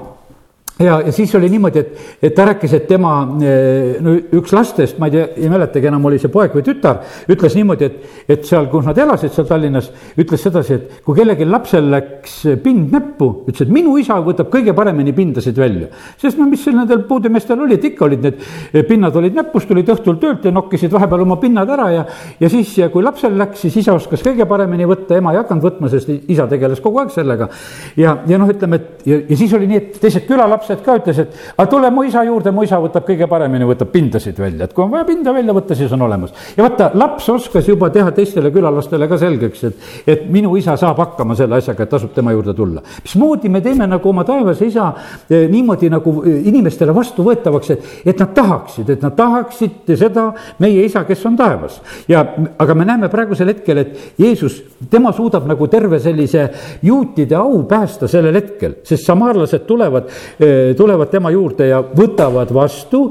ja, 0.78 1.00
ja 1.06 1.12
siis 1.12 1.34
oli 1.34 1.48
niimoodi, 1.52 1.78
et, 1.78 2.00
et 2.22 2.34
ta 2.34 2.46
rääkis, 2.48 2.72
et 2.76 2.86
tema 2.88 3.12
eh, 3.44 3.98
no 4.02 4.14
üks 4.38 4.52
lastest, 4.56 4.98
ma 5.00 5.08
ei 5.08 5.14
tea, 5.14 5.26
ei 5.44 5.50
mäletagi 5.52 5.88
enam, 5.88 6.04
oli 6.08 6.18
see 6.20 6.32
poeg 6.32 6.54
või 6.56 6.64
tütar, 6.66 7.02
ütles 7.32 7.56
niimoodi, 7.58 7.88
et, 7.88 8.22
et 8.36 8.46
seal, 8.48 8.68
kus 8.72 8.86
nad 8.88 8.98
elasid 8.98 9.34
seal 9.34 9.46
Tallinnas, 9.48 9.90
ütles 10.20 10.42
sedasi, 10.42 10.78
et 10.78 11.04
kui 11.06 11.18
kellelgi 11.18 11.46
lapsel 11.48 11.90
läks 11.92 12.38
pind 12.64 12.94
näppu, 12.94 13.28
ütles, 13.46 13.66
et 13.66 13.74
minu 13.74 13.94
isa 14.00 14.18
võtab 14.24 14.50
kõige 14.52 14.74
paremini 14.76 15.14
pindasid 15.16 15.58
välja. 15.60 15.90
sest 16.20 16.40
no 16.40 16.48
mis 16.50 16.64
seal 16.64 16.76
nendel 16.78 17.04
puudemeestel 17.08 17.60
oli, 17.60 17.78
et 17.78 17.86
ikka 17.92 18.06
olid 18.08 18.26
need 18.26 18.40
eh, 18.40 18.82
pinnad 18.88 19.16
olid 19.20 19.36
näpus, 19.38 19.68
tulid 19.68 19.92
õhtul 19.92 20.18
töölt 20.22 20.48
ja 20.48 20.54
nokkisid 20.54 20.92
vahepeal 20.92 21.26
oma 21.26 21.38
pinnad 21.42 21.70
ära 21.70 21.90
ja, 21.92 22.06
ja 22.40 22.52
siis, 22.52 22.74
kui 22.92 23.04
lapsel 23.04 23.36
läks, 23.38 23.62
siis 23.66 23.78
isa 23.84 23.94
oskas 23.96 24.24
kõige 24.24 24.48
paremini 24.48 24.88
võtta, 24.88 25.20
ema 25.20 25.34
ei 25.36 25.42
hakanud 25.42 25.68
võtma, 25.68 25.92
sest 25.92 26.10
isa 26.32 26.48
tegeles 26.50 26.80
kogu 26.82 27.02
aeg 27.02 27.12
sellega. 27.14 27.48
ja, 27.96 28.16
ja 28.26 28.40
noh, 28.40 28.50
ütleme, 28.50 28.80
et 28.80 29.06
ja, 29.06 29.20
ja 29.28 29.38
siis 29.38 29.52
oli 29.56 29.68
nii, 29.70 29.82
et 29.82 30.00
teised 30.02 30.26
külalapsed 30.28 30.61
lapsed 30.62 30.82
ka 30.84 30.96
ütles, 31.00 31.18
et 31.18 31.34
aga 31.56 31.68
tule 31.70 31.90
mu 31.90 32.04
isa 32.06 32.22
juurde, 32.26 32.52
mu 32.54 32.62
isa 32.64 32.78
võtab 32.82 33.06
kõige 33.06 33.26
paremini, 33.30 33.66
võtab 33.66 33.90
pindasid 33.92 34.38
välja, 34.38 34.66
et 34.66 34.74
kui 34.74 34.84
on 34.84 34.92
vaja 34.92 35.06
pinda 35.08 35.34
välja 35.34 35.54
võtta, 35.56 35.76
siis 35.78 35.92
on 35.92 36.02
olemas. 36.06 36.32
ja 36.56 36.62
vaata, 36.62 36.90
laps 36.94 37.28
oskas 37.32 37.68
juba 37.68 37.90
teha 37.90 38.12
teistele 38.14 38.52
külalastele 38.54 39.08
ka 39.10 39.18
selgeks, 39.18 39.64
et, 39.64 39.88
et 40.06 40.26
minu 40.30 40.54
isa 40.56 40.76
saab 40.78 41.00
hakkama 41.02 41.36
selle 41.38 41.58
asjaga, 41.58 41.84
et 41.84 41.90
tasub 41.90 42.12
tema 42.14 42.32
juurde 42.32 42.54
tulla. 42.54 42.82
mismoodi 43.02 43.48
me 43.48 43.60
teeme 43.60 43.86
nagu 43.90 44.08
oma 44.08 44.24
taevase 44.24 44.66
isa 44.70 44.92
eh, 45.28 45.48
niimoodi 45.50 45.90
nagu 45.92 46.16
eh, 46.22 46.38
inimestele 46.52 46.94
vastuvõetavaks, 46.94 47.74
et, 47.74 47.90
et 48.14 48.22
nad 48.22 48.34
tahaksid, 48.34 48.94
et 48.96 49.02
nad 49.02 49.16
tahaksid 49.18 49.94
seda 49.98 50.28
meie 50.62 50.86
isa, 50.86 51.04
kes 51.08 51.26
on 51.26 51.36
taevas. 51.36 51.80
ja, 52.08 52.24
aga 52.58 52.74
me 52.78 52.86
näeme 52.88 53.10
praegusel 53.12 53.50
hetkel, 53.52 53.82
et 53.82 54.18
Jeesus, 54.18 54.62
tema 54.90 55.12
suudab 55.12 55.48
nagu 55.50 55.66
terve 55.72 55.98
sellise 56.02 56.48
juutide 56.82 57.36
au 57.38 57.62
päästa 57.68 58.08
sellel 58.08 58.36
hetkel, 58.38 58.78
sest 58.86 59.06
samaarlased 59.08 59.66
tulevad 59.66 60.08
eh, 60.38 60.51
tulevad 60.76 61.10
tema 61.10 61.30
juurde 61.30 61.66
ja 61.68 61.82
võtavad 61.82 62.50
vastu 62.54 63.02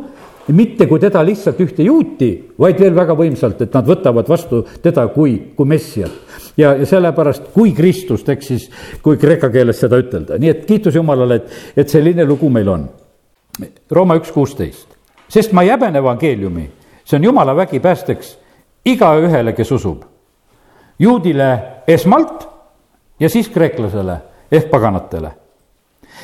mitte 0.51 0.87
kui 0.87 0.99
teda 0.99 1.21
lihtsalt 1.25 1.59
ühte 1.63 1.85
juuti, 1.85 2.29
vaid 2.59 2.79
veel 2.81 2.95
väga 2.95 3.15
võimsalt, 3.17 3.61
et 3.63 3.73
nad 3.75 3.87
võtavad 3.87 4.29
vastu 4.29 4.61
teda 4.83 5.05
kui, 5.13 5.37
kui 5.55 5.67
messiat. 5.69 6.11
ja, 6.57 6.73
ja 6.75 6.85
sellepärast 6.85 7.51
kui 7.53 7.73
Kristust, 7.77 8.29
eks 8.29 8.47
siis, 8.47 8.67
kui 9.03 9.17
kreeka 9.17 9.49
keeles 9.49 9.79
seda 9.79 9.99
ütelda, 10.01 10.39
nii 10.39 10.49
et 10.49 10.65
kiitus 10.65 10.95
Jumalale, 10.95 11.41
et, 11.41 11.57
et 11.83 11.89
selline 11.89 12.25
lugu 12.25 12.49
meil 12.49 12.69
on. 12.69 12.87
Rooma 13.91 14.15
üks 14.19 14.31
kuusteist, 14.31 14.95
sest 15.29 15.53
ma 15.53 15.63
ei 15.63 15.73
häbene 15.73 15.99
evangeeliumi, 16.01 16.69
see 17.05 17.19
on 17.19 17.29
Jumala 17.29 17.55
vägi 17.55 17.79
päästeks 17.83 18.37
igaühele, 18.85 19.53
kes 19.53 19.71
usub. 19.71 20.03
juudile 20.99 21.81
esmalt 21.87 22.47
ja 23.19 23.29
siis 23.29 23.49
kreeklasele 23.49 24.17
ehk 24.51 24.69
paganatele 24.69 25.40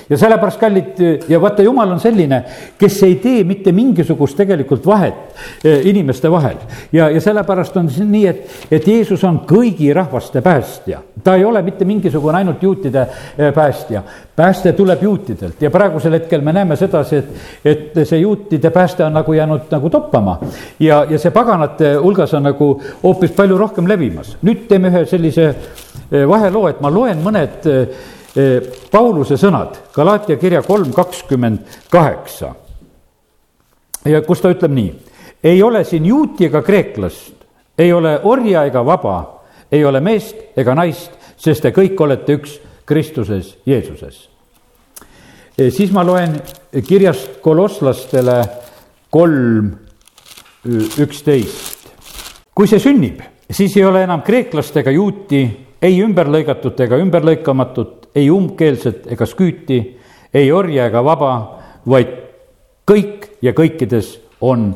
ja 0.09 0.17
sellepärast, 0.17 0.59
kallid, 0.59 0.99
ja 1.29 1.39
vaata, 1.41 1.63
jumal 1.65 1.91
on 1.91 1.99
selline, 1.99 2.41
kes 2.79 2.99
ei 3.03 3.15
tee 3.21 3.43
mitte 3.47 3.71
mingisugust 3.75 4.37
tegelikult 4.39 4.85
vahet 4.87 5.35
eh, 5.63 5.81
inimeste 5.89 6.31
vahel. 6.31 6.57
ja, 6.91 7.09
ja 7.09 7.21
sellepärast 7.21 7.77
on 7.77 7.89
see 7.91 8.07
nii, 8.07 8.25
et, 8.27 8.55
et 8.71 8.87
Jeesus 8.87 9.23
on 9.27 9.41
kõigi 9.47 9.91
rahvaste 9.95 10.41
päästja. 10.41 11.01
ta 11.23 11.35
ei 11.35 11.45
ole 11.45 11.61
mitte 11.61 11.85
mingisugune 11.85 12.37
ainult 12.37 12.63
juutide 12.63 13.07
eh, 13.37 13.53
päästja. 13.53 14.03
pääste 14.35 14.73
tuleb 14.73 15.03
juutidelt 15.03 15.61
ja 15.61 15.71
praegusel 15.71 16.13
hetkel 16.19 16.41
me 16.41 16.53
näeme 16.53 16.75
sedasi, 16.75 17.15
et, 17.15 17.29
et 17.65 18.03
see 18.07 18.19
juutide 18.19 18.69
pääste 18.69 19.03
on 19.05 19.13
nagu 19.13 19.33
jäänud 19.33 19.71
nagu 19.71 19.89
toppama. 19.89 20.39
ja, 20.79 21.05
ja 21.09 21.19
see 21.19 21.31
paganate 21.31 21.95
hulgas 21.95 22.33
on 22.33 22.47
nagu 22.47 22.73
hoopis 23.03 23.31
palju 23.31 23.57
rohkem 23.57 23.87
levimas. 23.87 24.37
nüüd 24.41 24.67
teeme 24.67 24.93
ühe 24.93 25.05
sellise 25.05 25.49
eh, 25.49 26.23
vaheloo, 26.27 26.67
et 26.71 26.81
ma 26.81 26.93
loen 26.93 27.19
mõned 27.23 27.67
Pauluse 28.91 29.37
sõnad, 29.37 29.77
Galaatia 29.93 30.37
kirja 30.37 30.61
kolm 30.61 30.91
kakskümmend 30.93 31.79
kaheksa. 31.89 32.53
ja 34.05 34.21
kus 34.21 34.41
ta 34.41 34.51
ütleb 34.53 34.71
nii, 34.71 34.91
ei 35.43 35.63
ole 35.63 35.83
siin 35.83 36.05
juuti 36.05 36.45
ega 36.45 36.61
kreeklast, 36.61 37.33
ei 37.77 37.93
ole 37.93 38.19
orja 38.23 38.63
ega 38.65 38.85
vaba, 38.85 39.41
ei 39.71 39.85
ole 39.85 39.99
meest 39.99 40.57
ega 40.57 40.75
naist, 40.75 41.11
sest 41.37 41.61
te 41.61 41.71
kõik 41.71 41.99
olete 42.01 42.37
üks 42.37 42.59
Kristuses 42.85 43.57
Jeesuses. 43.65 44.29
siis 45.69 45.91
ma 45.91 46.05
loen 46.05 46.37
kirjast 46.87 47.41
kolosslastele 47.41 48.41
kolm 49.09 49.71
üksteist. 50.99 51.89
kui 52.55 52.67
see 52.67 52.79
sünnib, 52.79 53.21
siis 53.51 53.75
ei 53.77 53.85
ole 53.85 54.03
enam 54.03 54.21
kreeklast 54.21 54.77
ega 54.77 54.91
juuti, 54.91 55.41
ei 55.81 55.99
ümberlõigatut 56.01 56.79
ega 56.79 56.97
ümberlõikamatut, 56.97 58.06
ei 58.17 58.29
umbkeelset 58.33 59.05
ega 59.13 59.25
sküüti, 59.29 59.77
ei 60.33 60.49
orja 60.51 60.87
ega 60.89 61.03
vaba, 61.05 61.33
vaid 61.85 62.09
kõik 62.87 63.27
ja 63.45 63.53
kõikides 63.53 64.15
on 64.41 64.71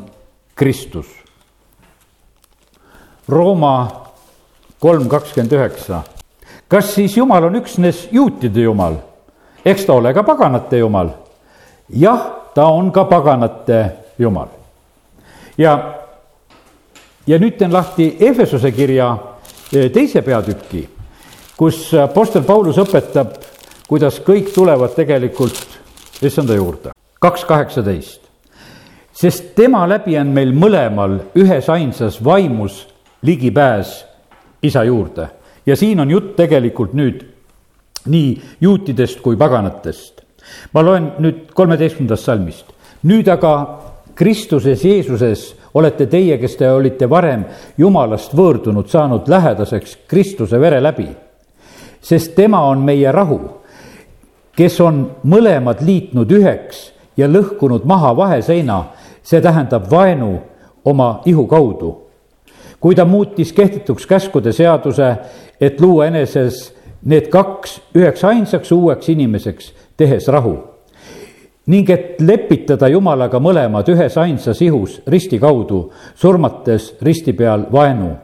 Kristus. 0.54 1.08
Rooma 3.28 3.74
kolm 4.82 5.08
kakskümmend 5.08 5.52
üheksa. 5.52 6.02
kas 6.68 6.94
siis 6.94 7.16
Jumal 7.16 7.44
on 7.44 7.56
üksnes 7.56 8.08
juutide 8.12 8.62
Jumal? 8.62 8.96
eks 9.64 9.84
ta 9.86 9.92
ole 9.92 10.14
ka 10.14 10.22
paganate 10.22 10.78
Jumal. 10.78 11.10
jah, 11.88 12.30
ta 12.54 12.66
on 12.66 12.92
ka 12.92 13.04
paganate 13.04 13.92
Jumal. 14.18 14.48
ja, 15.58 15.94
ja 17.26 17.38
nüüd 17.38 17.58
teen 17.58 17.72
lahti 17.72 18.16
Efesuse 18.20 18.72
kirja 18.72 19.16
eh, 19.72 19.90
teise 19.90 20.22
peatüki 20.22 20.88
kus 21.62 21.92
Apostel 21.94 22.42
Paulus 22.42 22.78
õpetab, 22.82 23.36
kuidas 23.86 24.16
kõik 24.26 24.48
tulevad 24.50 24.96
tegelikult 24.96 25.60
issanda 26.26 26.56
juurde. 26.58 26.90
kaks 27.22 27.44
kaheksateist. 27.44 28.20
sest 29.12 29.54
tema 29.54 29.86
läbi 29.86 30.18
on 30.18 30.26
meil 30.34 30.50
mõlemal 30.52 31.20
ühes 31.38 31.68
ainsas 31.68 32.18
vaimus 32.24 32.88
ligipääs 33.22 34.04
isa 34.62 34.84
juurde. 34.84 35.28
ja 35.66 35.76
siin 35.76 36.00
on 36.00 36.10
jutt 36.10 36.34
tegelikult 36.36 36.94
nüüd 36.94 37.22
nii 38.06 38.42
juutidest 38.60 39.20
kui 39.20 39.36
paganatest. 39.36 40.20
ma 40.72 40.82
loen 40.82 41.12
nüüd 41.18 41.52
kolmeteistkümnendast 41.54 42.24
salmist. 42.24 42.66
nüüd 43.02 43.28
aga 43.28 43.82
Kristuses 44.14 44.84
Jeesuses 44.84 45.54
olete 45.74 46.06
teie, 46.06 46.38
kes 46.38 46.56
te 46.56 46.70
olite 46.70 47.10
varem 47.10 47.44
Jumalast 47.78 48.34
võõrdunud, 48.34 48.88
saanud 48.88 49.28
lähedaseks 49.28 49.98
Kristuse 50.08 50.58
vere 50.60 50.82
läbi 50.82 51.12
sest 52.02 52.34
tema 52.34 52.60
on 52.66 52.82
meie 52.84 53.12
rahu, 53.12 53.40
kes 54.56 54.80
on 54.80 55.04
mõlemad 55.24 55.80
liitnud 55.86 56.32
üheks 56.32 56.90
ja 57.16 57.28
lõhkunud 57.28 57.86
maha 57.88 58.12
vaheseina, 58.16 58.84
see 59.22 59.40
tähendab 59.40 59.88
vaenu 59.90 60.38
oma 60.84 61.20
ihu 61.26 61.46
kaudu. 61.46 61.98
kui 62.80 62.94
ta 62.94 63.04
muutis 63.04 63.52
kehtetuks 63.52 64.06
käskude 64.06 64.52
seaduse, 64.52 65.16
et 65.60 65.80
luua 65.80 66.06
eneses 66.06 66.74
need 67.04 67.28
kaks 67.30 67.80
üheks 67.94 68.24
ainsaks 68.24 68.72
uueks 68.72 69.08
inimeseks, 69.08 69.72
tehes 69.96 70.28
rahu 70.28 70.58
ning 71.66 71.90
et 71.90 72.20
lepitada 72.20 72.88
Jumalaga 72.90 73.38
mõlemad 73.38 73.86
ühes 73.92 74.16
ainsas 74.18 74.60
ihus 74.62 74.98
risti 75.06 75.38
kaudu, 75.38 75.92
surmates 76.14 76.94
risti 77.02 77.32
peal 77.32 77.66
vaenu. 77.72 78.16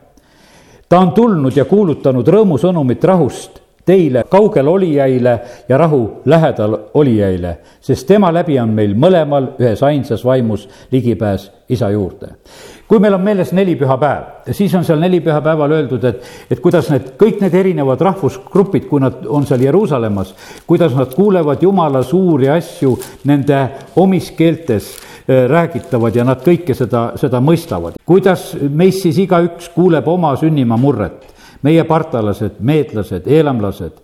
ta 0.89 0.99
on 0.99 1.13
tulnud 1.13 1.57
ja 1.57 1.65
kuulutanud 1.65 2.29
rõõmusõnumit 2.29 3.05
rahust 3.05 3.61
teile 3.89 4.25
kaugel 4.29 4.69
olijaile 4.69 5.41
ja 5.69 5.79
rahu 5.79 6.21
lähedal 6.25 6.77
olijaile, 6.95 7.59
sest 7.81 8.07
tema 8.07 8.33
läbi 8.35 8.59
on 8.61 8.75
meil 8.77 8.93
mõlemal 8.95 9.55
ühes 9.61 9.83
ainsas 9.87 10.25
vaimus 10.25 10.69
ligipääs 10.93 11.49
isa 11.69 11.91
juurde. 11.91 12.29
kui 12.89 12.99
meil 12.99 13.15
on 13.15 13.21
meeles 13.21 13.53
nelipühapäev, 13.53 14.53
siis 14.57 14.75
on 14.75 14.85
seal 14.85 15.01
nelipühapäeval 15.01 15.73
öeldud, 15.77 16.05
et, 16.09 16.23
et 16.51 16.61
kuidas 16.65 16.89
need, 16.89 17.11
kõik 17.21 17.43
need 17.45 17.55
erinevad 17.55 18.01
rahvusgrupid, 18.01 18.87
kui 18.89 19.01
nad 19.05 19.27
on 19.29 19.45
seal 19.47 19.61
Jeruusalemmas, 19.61 20.35
kuidas 20.67 20.97
nad 20.97 21.13
kuulevad 21.15 21.63
Jumala 21.63 22.03
suuri 22.03 22.49
asju 22.49 22.95
nende 23.29 23.61
omis 23.97 24.31
keeltes 24.37 24.95
eh, 24.97 25.45
räägitavad 25.49 26.17
ja 26.17 26.25
nad 26.29 26.45
kõike 26.45 26.77
seda, 26.77 27.11
seda 27.21 27.41
mõistavad. 27.45 28.01
kuidas 28.05 28.55
meist 28.69 29.05
siis 29.05 29.21
igaüks 29.25 29.69
kuuleb 29.77 30.09
oma 30.09 30.37
sünnimaa 30.37 30.81
murret 30.81 31.38
meie 31.63 31.85
partalased, 31.85 32.61
meedlased, 32.61 33.27
eelamlased 33.27 34.03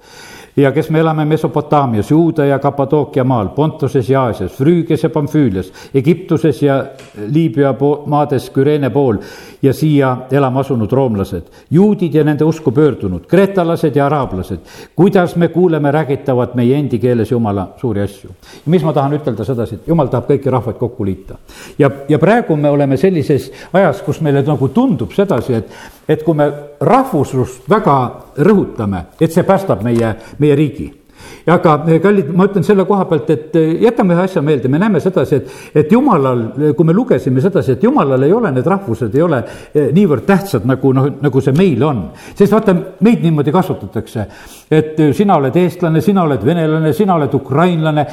ja 0.56 0.72
kes 0.72 0.90
me 0.90 1.00
elame 1.00 1.24
Mesopotaamias, 1.24 2.10
Juuda 2.10 2.44
ja 2.44 2.58
Kapadookia 2.58 3.24
maal, 3.24 3.48
Pontuses 3.48 4.10
ja 4.10 4.22
Aasias, 4.22 4.52
Früügias 4.52 5.02
ja 5.02 5.10
Pamfüülias, 5.10 5.72
Egiptuses 5.94 6.62
ja 6.62 6.84
Liibüa 7.26 7.74
maades 8.06 8.50
Küreene 8.50 8.90
pool 8.90 9.18
ja 9.62 9.72
siia 9.72 10.16
elama 10.30 10.60
asunud 10.60 10.92
roomlased, 10.92 11.42
juudid 11.70 12.14
ja 12.14 12.24
nende 12.24 12.44
usku 12.44 12.70
pöördunud, 12.70 13.26
kreetalased 13.26 13.96
ja 13.96 14.06
araablased, 14.06 14.58
kuidas 14.96 15.36
me 15.36 15.48
kuuleme 15.48 15.90
räägitavat 15.90 16.54
meie 16.54 16.78
endi 16.78 16.98
keeles 16.98 17.30
Jumala 17.30 17.68
suuri 17.80 18.00
asju. 18.00 18.30
mis 18.66 18.84
ma 18.84 18.92
tahan 18.92 19.12
ütelda 19.12 19.44
sedasi, 19.44 19.74
et 19.74 19.88
Jumal 19.88 20.08
tahab 20.12 20.28
kõiki 20.30 20.50
rahvaid 20.50 20.76
kokku 20.78 21.04
liita. 21.04 21.38
ja, 21.78 21.90
ja 22.08 22.18
praegu 22.18 22.56
me 22.56 22.70
oleme 22.70 22.96
sellises 22.96 23.50
ajas, 23.72 24.02
kus 24.02 24.20
meile 24.20 24.42
nagu 24.42 24.68
tundub 24.68 25.12
sedasi, 25.12 25.54
et, 25.54 25.72
et 26.08 26.22
kui 26.22 26.34
me 26.34 26.52
rahvuslust 26.80 27.68
väga 27.70 27.96
rõhutame, 28.36 29.04
et 29.20 29.32
see 29.32 29.42
päästab 29.42 29.82
meie, 29.82 30.14
meie 30.38 30.43
με 30.44 30.54
ρίκη. 30.54 30.92
Riigi 31.14 31.35
aga 31.46 31.74
eh, 31.88 32.00
kallid, 32.00 32.31
ma 32.33 32.46
ütlen 32.48 32.64
selle 32.64 32.87
koha 32.88 33.05
pealt, 33.09 33.29
et 33.35 33.57
eh, 33.61 33.74
jätame 33.85 34.14
ühe 34.16 34.24
asja 34.24 34.42
meelde, 34.44 34.68
me 34.72 34.81
näeme 34.81 35.00
sedasi, 35.03 35.37
et, 35.37 35.53
et 35.83 35.92
jumalal, 35.92 36.44
kui 36.77 36.88
me 36.88 36.94
lugesime 36.96 37.42
sedasi, 37.44 37.74
et 37.77 37.85
jumalal 37.85 38.24
ei 38.24 38.33
ole 38.33 38.53
need 38.55 38.68
rahvused, 38.70 39.14
ei 39.14 39.24
ole 39.24 39.42
eh, 39.44 39.90
niivõrd 39.94 40.24
tähtsad, 40.29 40.64
nagu 40.68 40.92
noh, 40.96 41.11
nagu 41.24 41.44
see 41.44 41.57
meil 41.57 41.85
on. 41.85 42.05
sest 42.33 42.53
vaata, 42.55 42.74
meid 43.05 43.24
niimoodi 43.24 43.53
kasvatatakse, 43.55 44.27
et 44.72 45.00
sina 45.16 45.37
oled 45.40 45.57
eestlane, 45.61 46.00
sina 46.05 46.24
oled 46.24 46.44
venelane, 46.44 46.92
sina 46.96 47.18
oled 47.18 47.35
ukrainlane, 47.37 48.07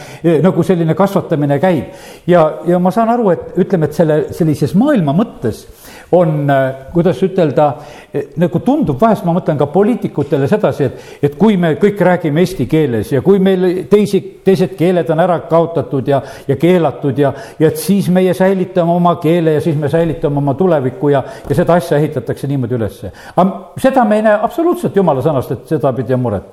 nagu 0.43 0.63
selline 0.67 0.95
kasvatamine 0.97 1.59
käib. 1.61 1.95
ja, 2.27 2.43
ja 2.67 2.79
ma 2.79 2.91
saan 2.91 3.13
aru, 3.15 3.31
et 3.31 3.61
ütleme, 3.63 3.87
et 3.87 3.95
selle, 3.95 4.23
sellises 4.35 4.75
maailma 4.75 5.15
mõttes 5.15 5.63
on, 6.11 6.49
kuidas 6.91 7.21
ütelda, 7.23 7.69
nagu 8.41 8.59
tundub 8.65 8.99
vahest, 8.99 9.23
ma 9.23 9.31
mõtlen 9.37 9.55
ka 9.59 9.69
poliitikutele 9.71 10.49
sedasi, 10.51 10.89
et, 10.89 11.05
et 11.29 11.37
kui 11.39 11.55
me 11.55 11.77
kõik 11.79 12.01
räägime 12.03 12.43
eesti 12.43 12.67
keeles 12.67 12.90
ja 13.11 13.21
kui 13.21 13.39
meil 13.43 13.85
teisi, 13.89 14.21
teised 14.45 14.75
keeled 14.79 15.09
on 15.13 15.21
ära 15.23 15.37
kaotatud 15.49 16.07
ja, 16.07 16.21
ja 16.47 16.57
keelatud 16.59 17.17
ja, 17.17 17.33
ja 17.59 17.71
et 17.71 17.79
siis 17.81 18.09
meie 18.13 18.33
säilitame 18.37 18.91
oma 18.93 19.15
keele 19.21 19.55
ja 19.57 19.61
siis 19.63 19.77
me 19.79 19.89
säilitame 19.89 20.41
oma 20.41 20.53
tulevikku 20.59 21.13
ja, 21.13 21.23
ja 21.49 21.57
seda 21.57 21.77
asja 21.79 21.97
ehitatakse 21.97 22.49
niimoodi 22.51 22.77
ülesse. 22.79 23.13
aga 23.35 23.81
seda 23.81 24.05
me 24.05 24.19
ei 24.19 24.27
näe 24.27 24.39
absoluutselt 24.41 24.95
jumala 24.95 25.23
sõnast, 25.25 25.55
et 25.55 25.73
sedapidi 25.75 26.17
on 26.17 26.25
muret. 26.25 26.51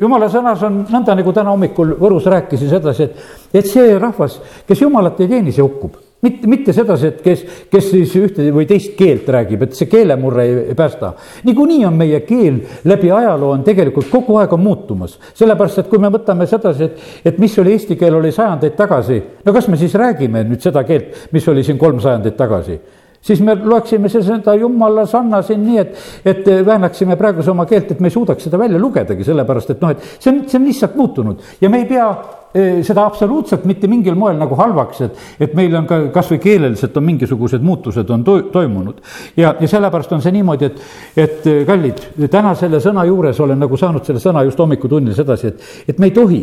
jumala 0.00 0.30
sõnas 0.32 0.64
on 0.66 0.82
nõnda, 0.90 1.18
nagu 1.18 1.36
täna 1.36 1.54
hommikul 1.54 1.96
Võrus 2.00 2.26
rääkisin 2.30 2.70
sedasi, 2.70 3.10
et, 3.10 3.30
et 3.54 3.70
see 3.70 3.94
rahvas, 3.98 4.40
kes 4.68 4.82
jumalat 4.82 5.20
ei 5.20 5.30
teeni, 5.30 5.54
see 5.54 5.64
hukkub 5.64 6.05
mitte, 6.22 6.48
mitte 6.48 6.72
sedasi, 6.72 7.10
et 7.10 7.22
kes, 7.24 7.44
kes 7.70 7.90
siis 7.90 8.14
ühte 8.18 8.46
või 8.54 8.66
teist 8.68 8.94
keelt 8.98 9.28
räägib, 9.32 9.66
et 9.66 9.76
see 9.76 9.88
keelemurre 9.90 10.44
ei, 10.46 10.58
ei 10.72 10.76
päästa. 10.78 11.12
niikuinii 11.44 11.84
on 11.86 11.96
meie 11.98 12.20
keel 12.26 12.60
läbi 12.84 13.10
ajaloo 13.12 13.52
on 13.54 13.64
tegelikult 13.66 14.10
kogu 14.10 14.38
aeg 14.40 14.52
on 14.52 14.62
muutumas. 14.64 15.18
sellepärast, 15.34 15.84
et 15.84 15.88
kui 15.92 16.02
me 16.02 16.10
võtame 16.12 16.46
sedasi, 16.48 16.84
et, 16.84 17.08
et 17.32 17.38
mis 17.42 17.58
oli 17.58 17.76
eesti 17.76 17.96
keel, 17.96 18.16
oli 18.18 18.32
sajandeid 18.32 18.76
tagasi, 18.76 19.22
no 19.44 19.52
kas 19.52 19.68
me 19.68 19.80
siis 19.80 19.94
räägime 19.94 20.44
nüüd 20.44 20.62
seda 20.64 20.84
keelt, 20.84 21.28
mis 21.32 21.48
oli 21.48 21.64
siin 21.64 21.78
kolm 21.78 22.00
sajandit 22.00 22.36
tagasi? 22.36 22.80
siis 23.26 23.40
me 23.42 23.56
loeksime 23.58 24.08
seda 24.08 24.54
jumala 24.54 25.06
sanna 25.06 25.40
siin 25.42 25.64
nii, 25.66 25.78
et, 25.82 26.02
et 26.24 26.48
väänaksime 26.66 27.16
praeguse 27.18 27.50
oma 27.50 27.66
keelt, 27.66 27.90
et 27.90 28.00
me 28.00 28.10
ei 28.10 28.14
suudaks 28.14 28.46
seda 28.46 28.58
välja 28.60 28.78
lugedagi, 28.78 29.24
sellepärast 29.26 29.74
et 29.74 29.82
noh, 29.82 29.94
et 29.94 30.04
see 30.20 30.30
on, 30.30 30.42
see 30.46 30.60
on 30.60 30.68
lihtsalt 30.68 30.94
muutunud 30.98 31.42
ja 31.60 31.70
me 31.72 31.82
ei 31.82 31.88
pea 31.90 32.06
seda 32.54 33.04
absoluutselt 33.04 33.64
mitte 33.68 33.88
mingil 33.90 34.14
moel 34.18 34.38
nagu 34.40 34.56
halvaks, 34.56 35.00
et, 35.04 35.18
et 35.44 35.54
meil 35.58 35.74
on 35.76 35.86
ka 35.88 35.98
kasvõi 36.14 36.38
keeleliselt 36.40 36.96
on 36.96 37.04
mingisugused 37.04 37.64
muutused 37.64 38.10
on 38.10 38.24
to, 38.24 38.38
toimunud. 38.54 39.02
ja, 39.36 39.54
ja 39.60 39.68
sellepärast 39.68 40.14
on 40.16 40.24
see 40.24 40.32
niimoodi, 40.38 40.70
et, 40.70 40.80
et 41.20 41.48
kallid, 41.68 42.02
täna 42.32 42.54
selle 42.58 42.80
sõna 42.84 43.04
juures 43.08 43.40
olen 43.44 43.60
nagu 43.60 43.76
saanud 43.76 44.06
selle 44.06 44.22
sõna 44.22 44.44
just 44.46 44.60
hommikutunnil 44.62 45.16
sedasi, 45.16 45.52
et, 45.52 45.70
et 45.92 46.00
me 46.00 46.10
ei 46.10 46.16
tohi 46.16 46.42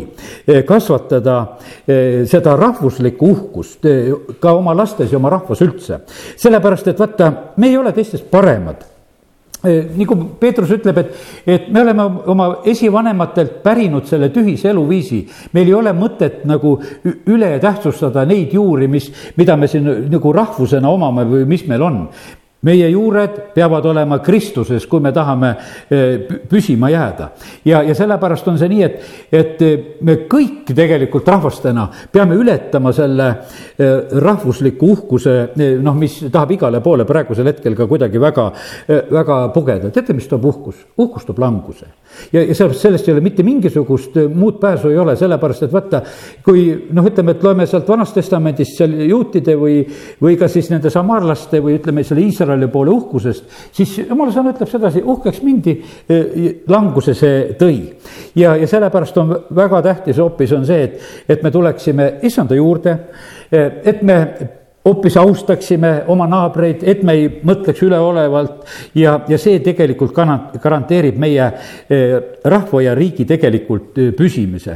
kasvatada 0.67 1.39
seda 2.29 2.55
rahvuslikku 2.59 3.33
uhkust 3.33 3.89
ka 4.41 4.53
oma 4.53 4.75
lastes 4.77 5.11
ja 5.11 5.21
oma 5.21 5.33
rahvas 5.33 5.65
üldse. 5.65 6.03
sellepärast, 6.37 6.93
et 6.93 6.99
vaata, 6.99 7.31
me 7.57 7.71
ei 7.71 7.77
ole 7.77 7.93
teistest 7.95 8.29
paremad 8.31 8.92
nagu 9.63 10.17
Peetrus 10.39 10.71
ütleb, 10.75 10.97
et, 10.99 11.15
et 11.47 11.67
me 11.71 11.81
oleme 11.81 12.05
oma 12.33 12.49
esivanematelt 12.67 13.61
pärinud 13.63 14.07
selle 14.09 14.29
tühise 14.33 14.69
eluviisi. 14.73 15.23
meil 15.53 15.67
ei 15.67 15.73
ole 15.73 15.93
mõtet 15.95 16.43
nagu 16.49 16.75
üle 17.03 17.55
tähtsustada 17.63 18.25
neid 18.27 18.53
juuri, 18.53 18.87
mis, 18.87 19.11
mida 19.37 19.55
me 19.57 19.67
siin 19.71 19.87
nagu 20.11 20.33
rahvusena 20.33 20.89
omame 20.89 21.23
või 21.29 21.45
mis 21.47 21.67
meil 21.67 21.81
on 21.81 22.01
meie 22.63 22.89
juured 22.89 23.39
peavad 23.53 23.85
olema 23.85 24.19
Kristuses, 24.23 24.85
kui 24.87 25.03
me 25.03 25.11
tahame 25.15 25.51
eh, 25.53 26.39
püsima 26.49 26.89
jääda. 26.89 27.29
ja, 27.65 27.83
ja 27.83 27.95
sellepärast 27.95 28.47
on 28.47 28.59
see 28.59 28.71
nii, 28.71 28.83
et, 28.83 29.09
et 29.31 29.61
eh, 29.61 29.85
me 30.01 30.17
kõik 30.31 30.73
tegelikult 30.75 31.27
rahvastena 31.27 31.87
peame 32.11 32.37
ületama 32.39 32.93
selle 32.95 33.29
eh, 33.29 34.15
rahvusliku 34.23 34.91
uhkuse, 34.95 35.37
noh, 35.83 35.97
mis 35.99 36.19
tahab 36.31 36.55
igale 36.55 36.81
poole 36.83 37.05
praegusel 37.05 37.51
hetkel 37.51 37.75
ka 37.75 37.87
kuidagi 37.87 38.21
väga, 38.21 38.49
väga 39.11 39.39
pugeda. 39.53 39.91
teate, 39.91 40.15
mis 40.15 40.27
toob 40.31 40.45
uhkus? 40.45 40.85
uhkus 40.97 41.25
toob 41.27 41.39
languse 41.43 41.91
ja, 42.33 42.43
ja 42.43 42.55
sellest, 42.55 42.81
sellest 42.81 43.07
ei 43.07 43.13
ole 43.15 43.23
mitte 43.25 43.43
mingisugust 43.45 44.17
äh, 44.17 44.29
muud 44.29 44.59
pääsu 44.61 44.91
ei 44.91 44.97
ole, 44.97 45.15
sellepärast 45.19 45.65
et 45.67 45.73
vaata, 45.73 46.01
kui 46.45 46.65
noh, 46.93 47.07
ütleme, 47.09 47.35
et 47.35 47.43
loeme 47.43 47.67
sealt 47.69 47.89
Vanast 47.89 48.17
Testamendist 48.17 48.79
seal 48.79 48.95
juutide 49.07 49.55
või, 49.59 49.81
või 50.21 50.37
ka 50.39 50.49
siis 50.51 50.69
nende 50.73 50.91
samaarlaste 50.93 51.61
või 51.63 51.77
ütleme, 51.79 52.05
selle 52.07 52.25
Iisraeli 52.25 52.69
poole 52.73 52.93
uhkusest, 52.93 53.59
siis 53.75 53.97
jumala 54.03 54.33
sõna 54.35 54.55
ütleb 54.55 54.71
sedasi, 54.71 55.03
uhkeks 55.03 55.43
mindi, 55.45 55.77
äh, 56.07 56.49
languse 56.71 57.15
see 57.17 57.53
tõi. 57.59 57.77
ja, 58.39 58.55
ja 58.57 58.67
sellepärast 58.69 59.21
on 59.21 59.37
väga 59.55 59.81
tähtis 59.85 60.19
hoopis 60.21 60.55
on 60.57 60.65
see, 60.67 60.89
et, 60.89 60.99
et 61.29 61.43
me 61.43 61.51
tuleksime 61.51 62.13
issanda 62.23 62.57
juurde, 62.57 62.97
äh, 63.53 63.71
et 63.85 64.01
me 64.01 64.19
hoopis 64.85 65.17
austaksime 65.17 66.03
oma 66.07 66.27
naabreid, 66.27 66.83
et 66.83 67.03
me 67.03 67.15
ei 67.15 67.27
mõtleks 67.47 67.83
üleolevalt 67.85 68.67
ja, 68.99 69.19
ja 69.27 69.39
see 69.39 69.61
tegelikult 69.63 70.15
garanteerib 70.61 71.19
meie 71.19 71.45
eh, 71.47 72.15
rahva 72.43 72.83
ja 72.83 72.95
riigi 72.97 73.25
tegelikult 73.29 74.01
eh, 74.01 74.11
püsimise 74.17 74.75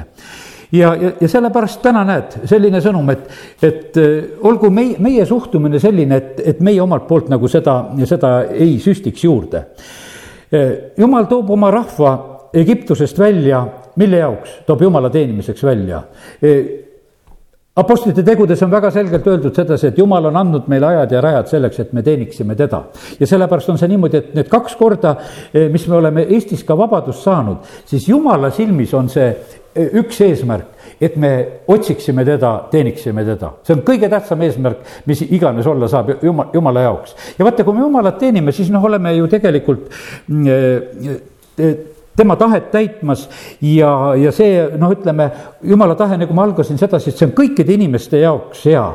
ja, 0.71 0.93
ja, 0.95 1.11
ja 1.19 1.29
sellepärast 1.31 1.81
täna 1.83 2.05
näed, 2.07 2.39
selline 2.47 2.81
sõnum, 2.83 3.11
et, 3.11 3.27
et 3.63 3.99
eh, 3.99 4.15
olgu 4.47 4.71
meie, 4.71 4.95
meie 5.03 5.27
suhtumine 5.27 5.81
selline, 5.83 6.21
et, 6.23 6.41
et 6.55 6.63
meie 6.63 6.81
omalt 6.83 7.07
poolt 7.09 7.31
nagu 7.33 7.51
seda, 7.51 7.79
seda 8.07 8.33
ei 8.55 8.77
süstiks 8.83 9.27
juurde. 9.27 9.65
jumal 10.97 11.25
toob 11.27 11.49
oma 11.51 11.67
rahva 11.71 12.11
Egiptusest 12.55 13.17
välja, 13.19 13.65
mille 13.99 14.21
jaoks? 14.23 14.61
toob 14.65 14.81
jumala 14.87 15.09
teenimiseks 15.11 15.63
välja 15.67 15.99
Apostlite 17.77 18.23
tegudes 18.25 18.61
on 18.65 18.71
väga 18.71 18.89
selgelt 18.89 19.27
öeldud 19.29 19.53
sedasi, 19.53 19.91
et 19.91 19.97
jumal 20.01 20.25
on 20.31 20.37
andnud 20.39 20.65
meile 20.71 20.87
ajad 20.87 21.11
ja 21.13 21.19
rajad 21.21 21.51
selleks, 21.51 21.79
et 21.83 21.91
me 21.93 22.01
teeniksime 22.01 22.55
teda. 22.57 22.79
ja 23.19 23.27
sellepärast 23.29 23.69
on 23.69 23.77
see 23.77 23.91
niimoodi, 23.91 24.17
et 24.17 24.31
need 24.33 24.47
kaks 24.49 24.73
korda, 24.79 25.11
eh, 25.53 25.67
mis 25.69 25.85
me 25.87 25.95
oleme 25.99 26.23
Eestis 26.25 26.63
ka 26.65 26.77
vabadust 26.77 27.21
saanud, 27.21 27.67
siis 27.85 28.07
jumala 28.09 28.49
silmis 28.51 28.93
on 28.97 29.11
see 29.13 29.27
eh, 29.29 29.91
üks 30.01 30.21
eesmärk, 30.25 30.71
et 31.01 31.19
me 31.21 31.31
otsiksime 31.67 32.25
teda, 32.25 32.53
teeniksime 32.71 33.25
teda. 33.27 33.51
see 33.67 33.77
on 33.77 33.83
kõige 33.85 34.09
tähtsam 34.09 34.41
eesmärk, 34.41 34.81
mis 35.05 35.21
iganes 35.27 35.69
olla 35.69 35.87
saab 35.91 36.15
jumal, 36.23 36.49
jumala 36.53 36.87
jaoks. 36.87 37.13
ja 37.37 37.45
vaata, 37.45 37.63
kui 37.67 37.77
me 37.77 37.85
jumalat 37.85 38.17
teenime, 38.17 38.55
siis 38.57 38.73
noh, 38.73 38.89
oleme 38.89 39.13
ju 39.19 39.29
tegelikult 39.29 39.93
äh, 40.33 41.77
tema 42.17 42.35
tahet 42.35 42.71
täitmas 42.73 43.27
ja, 43.61 43.91
ja 44.17 44.31
see 44.35 44.63
noh, 44.77 44.91
ütleme, 44.95 45.29
jumala 45.63 45.95
tahe, 45.99 46.17
nagu 46.17 46.33
ma 46.33 46.47
algasin 46.47 46.79
sedasi, 46.79 47.11
et 47.11 47.19
see 47.19 47.29
on 47.29 47.35
kõikide 47.37 47.77
inimeste 47.77 48.23
jaoks 48.23 48.65
hea. 48.67 48.87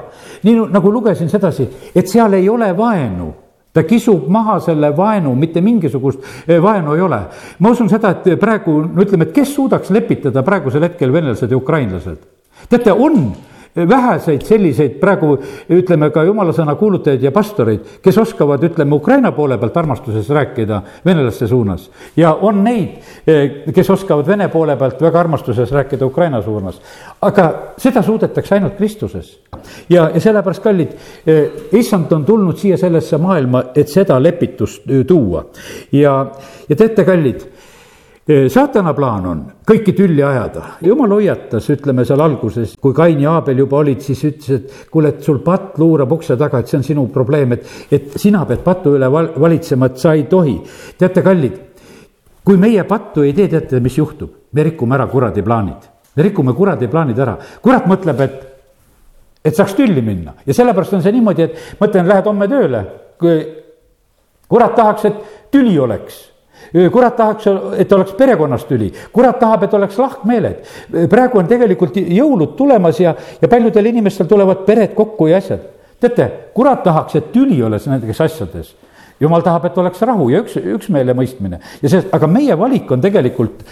nii 0.43 0.67
nagu 0.73 0.93
lugesin 0.93 1.31
sedasi, 1.31 1.69
et 1.95 2.11
seal 2.11 2.35
ei 2.39 2.49
ole 2.51 2.73
vaenu 2.77 3.33
ta 3.73 3.87
kisub 3.89 4.27
maha 4.29 4.59
selle 4.61 4.91
vaenu, 4.97 5.33
mitte 5.39 5.63
mingisugust 5.65 6.21
eh, 6.47 6.59
vaenu 6.63 6.97
ei 6.97 7.01
ole. 7.01 7.21
ma 7.59 7.71
usun 7.73 7.89
seda, 7.89 8.11
et 8.19 8.41
praegu, 8.41 8.83
no 8.85 9.05
ütleme, 9.05 9.29
et 9.29 9.35
kes 9.37 9.55
suudaks 9.55 9.91
lepitada 9.95 10.43
praegusel 10.45 10.85
hetkel 10.89 11.13
venelased 11.13 11.51
ja 11.51 11.57
ukrainlased? 11.57 12.21
teate, 12.69 12.93
on 12.93 13.33
väheseid 13.77 14.43
selliseid 14.45 14.99
praegu 15.01 15.33
ütleme 15.73 16.11
ka 16.13 16.25
jumala 16.27 16.53
sõna 16.53 16.75
kuulutajaid 16.77 17.23
ja 17.25 17.33
pastoreid, 17.33 17.87
kes 18.05 18.19
oskavad, 18.21 18.65
ütleme, 18.69 18.95
Ukraina 18.95 19.33
poole 19.33 19.57
pealt 19.59 19.77
armastuses 19.81 20.29
rääkida 20.29 20.83
venelaste 21.07 21.49
suunas. 21.49 21.91
ja 22.17 22.35
on 22.35 22.65
neid, 22.65 22.99
eh, 23.27 23.51
kes 23.75 23.91
oskavad 23.91 24.27
Vene 24.27 24.49
poole 24.49 24.77
pealt 24.77 25.01
väga 25.03 25.21
armastuses 25.21 25.73
rääkida 25.73 26.07
Ukraina 26.07 26.43
suunas. 26.43 26.81
aga 27.23 27.53
seda 27.77 28.03
suudetakse 28.03 28.55
ainult 28.55 28.77
Kristuses. 28.77 29.41
ja, 29.89 30.11
ja 30.15 30.21
sellepärast, 30.21 30.63
kallid, 30.63 30.93
eh, 31.27 31.51
issand 31.73 32.13
on 32.13 32.25
tulnud 32.25 32.57
siia 32.57 32.77
sellesse 32.77 33.19
maailma, 33.19 33.65
et 33.75 33.89
seda 33.89 34.23
lepitust 34.23 34.91
eh, 34.91 35.05
tuua. 35.07 35.47
ja, 35.93 36.27
ja 36.69 36.77
teate, 36.77 37.05
kallid 37.05 37.52
saatana 38.27 38.93
plaan 38.95 39.25
on 39.27 39.41
kõiki 39.67 39.95
tülli 39.99 40.23
ajada, 40.23 40.77
jumal 40.87 41.17
hoiatas, 41.17 41.67
ütleme 41.75 42.05
seal 42.07 42.21
alguses, 42.23 42.77
kui 42.81 42.95
Kain 42.95 43.21
ja 43.21 43.33
Aabel 43.39 43.65
juba 43.65 43.81
olid, 43.81 44.03
siis 44.05 44.23
ütles, 44.29 44.61
et 44.61 44.93
kuule, 44.93 45.11
et 45.11 45.27
sul 45.27 45.41
patt 45.43 45.79
luurab 45.83 46.15
ukse 46.15 46.37
taga, 46.39 46.61
et 46.63 46.71
see 46.71 46.79
on 46.79 46.87
sinu 46.87 47.07
probleem, 47.15 47.57
et, 47.57 47.67
et 47.91 48.15
sina 48.23 48.45
pead 48.47 48.63
patu 48.63 48.95
üle 48.95 49.11
val, 49.11 49.33
valitsema, 49.43 49.91
et 49.91 49.99
sa 49.99 50.15
ei 50.15 50.29
tohi. 50.31 50.55
teate, 50.99 51.23
kallid, 51.23 51.59
kui 52.45 52.57
meie 52.63 52.85
pattu 52.87 53.27
ei 53.27 53.35
tee, 53.35 53.49
teate, 53.51 53.83
mis 53.83 53.99
juhtub? 53.99 54.39
me 54.53 54.63
rikume 54.63 54.95
ära 54.95 55.07
kuradi 55.09 55.43
plaanid, 55.43 55.91
me 56.15 56.23
rikume 56.23 56.53
kuradi 56.55 56.87
plaanid 56.93 57.19
ära, 57.19 57.39
kurat 57.63 57.87
mõtleb, 57.89 58.19
et, 58.21 58.43
et 59.43 59.57
saaks 59.57 59.75
tülli 59.75 60.03
minna. 60.05 60.37
Ja 60.47 60.55
sellepärast 60.55 60.99
on 60.99 61.03
see 61.03 61.15
niimoodi, 61.17 61.47
et 61.49 61.81
ma 61.81 61.89
ütlen, 61.89 62.07
lähed 62.07 62.29
homme 62.29 62.49
tööle, 62.53 62.83
kui 63.19 63.41
kurat 64.53 64.77
tahaks, 64.77 65.09
et 65.09 65.49
tüli 65.51 65.79
oleks 65.81 66.29
kurat 66.93 67.17
tahaks, 67.17 67.49
et 67.79 67.93
oleks 67.93 68.15
perekonnas 68.19 68.65
tüli, 68.69 68.91
kurat 69.13 69.39
tahab, 69.41 69.67
et 69.67 69.75
oleks 69.75 69.99
lahkmeeled. 69.99 70.63
praegu 71.11 71.39
on 71.39 71.51
tegelikult 71.51 71.97
jõulud 71.97 72.57
tulemas 72.57 73.01
ja, 73.01 73.15
ja 73.41 73.49
paljudel 73.49 73.93
inimestel 73.93 74.27
tulevad 74.31 74.65
pered 74.67 74.95
kokku 74.95 75.29
ja 75.31 75.43
asjad. 75.43 75.69
teate, 76.01 76.31
kurat 76.55 76.83
tahaks, 76.83 77.17
et 77.17 77.33
tüli 77.33 77.63
oleks 77.63 77.87
nendes 77.87 78.21
asjades 78.21 78.75
jumal 79.23 79.43
tahab, 79.45 79.69
et 79.69 79.79
oleks 79.79 80.03
rahu 80.07 80.29
ja 80.33 80.41
üks, 80.43 80.57
üksmeele 80.59 81.15
mõistmine 81.15 81.61
ja 81.83 81.91
see, 81.91 82.03
aga 82.17 82.29
meie 82.31 82.57
valik 82.59 82.91
on 82.91 83.03
tegelikult 83.03 83.63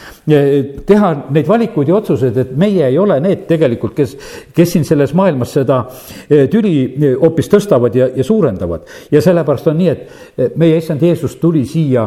teha 0.86 1.10
neid 1.34 1.48
valikuid 1.48 1.90
ja 1.90 1.98
otsuseid, 1.98 2.38
et 2.38 2.54
meie 2.60 2.86
ei 2.86 2.98
ole 3.00 3.18
need 3.24 3.46
tegelikult, 3.50 3.96
kes, 3.98 4.16
kes 4.54 4.74
siin 4.76 4.86
selles 4.86 5.14
maailmas 5.18 5.56
seda 5.58 5.82
tüli 6.52 6.74
hoopis 7.20 7.50
tõstavad 7.50 7.98
ja, 7.98 8.10
ja 8.14 8.26
suurendavad. 8.26 8.86
ja 9.10 9.22
sellepärast 9.24 9.70
on 9.72 9.80
nii, 9.80 9.94
et 9.94 10.58
meie 10.60 10.78
issand 10.78 11.02
Jeesus 11.02 11.36
tuli 11.42 11.64
siia 11.68 12.06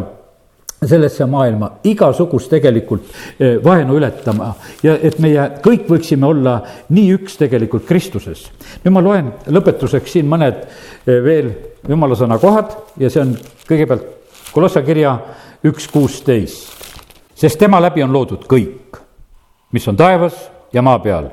sellesse 0.87 1.25
maailma 1.29 1.69
igasugust 1.87 2.49
tegelikult 2.53 3.05
eh, 3.39 3.57
vaenu 3.63 3.97
ületama 3.97 4.53
ja 4.83 4.95
et 5.01 5.19
meie 5.23 5.45
kõik 5.63 5.87
võiksime 5.89 6.27
olla 6.27 6.57
nii 6.89 7.13
üks 7.17 7.37
tegelikult 7.39 7.85
Kristuses. 7.87 8.47
nüüd 8.83 8.93
ma 8.93 9.03
loen 9.03 9.31
lõpetuseks 9.47 10.17
siin 10.17 10.29
mõned 10.29 10.63
eh, 10.63 11.21
veel 11.23 11.53
jumala 11.87 12.17
sõna 12.19 12.39
kohad 12.41 12.75
ja 12.97 13.09
see 13.09 13.23
on 13.23 13.37
kõigepealt 13.69 14.19
Kolossa 14.53 14.83
kirja 14.85 15.15
üks 15.65 15.87
kuusteist. 15.89 16.69
sest 17.35 17.59
tema 17.59 17.79
läbi 17.81 18.03
on 18.03 18.13
loodud 18.13 18.43
kõik, 18.45 18.99
mis 19.71 19.87
on 19.87 19.97
taevas 19.97 20.35
ja 20.73 20.81
maa 20.81 20.99
peal, 20.99 21.31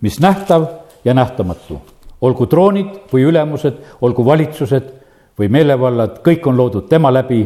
mis 0.00 0.18
nähtav 0.20 0.66
ja 1.04 1.14
nähtamatu, 1.14 1.78
olgu 2.20 2.46
troonid 2.46 3.06
või 3.12 3.28
ülemused, 3.30 3.78
olgu 4.00 4.24
valitsused 4.26 4.90
või 5.38 5.48
meelevallad, 5.48 6.18
kõik 6.24 6.46
on 6.48 6.56
loodud 6.56 6.88
tema 6.88 7.12
läbi 7.12 7.44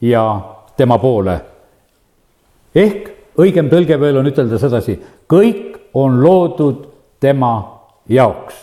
ja 0.00 0.22
tema 0.76 0.98
poole. 0.98 1.40
ehk 2.74 3.08
õigem 3.38 3.70
tõlge 3.70 3.98
veel 4.00 4.20
on 4.20 4.28
ütelda 4.30 4.58
sedasi, 4.58 4.98
kõik 5.30 5.78
on 5.94 6.20
loodud 6.22 6.86
tema 7.20 7.80
jaoks. 8.08 8.54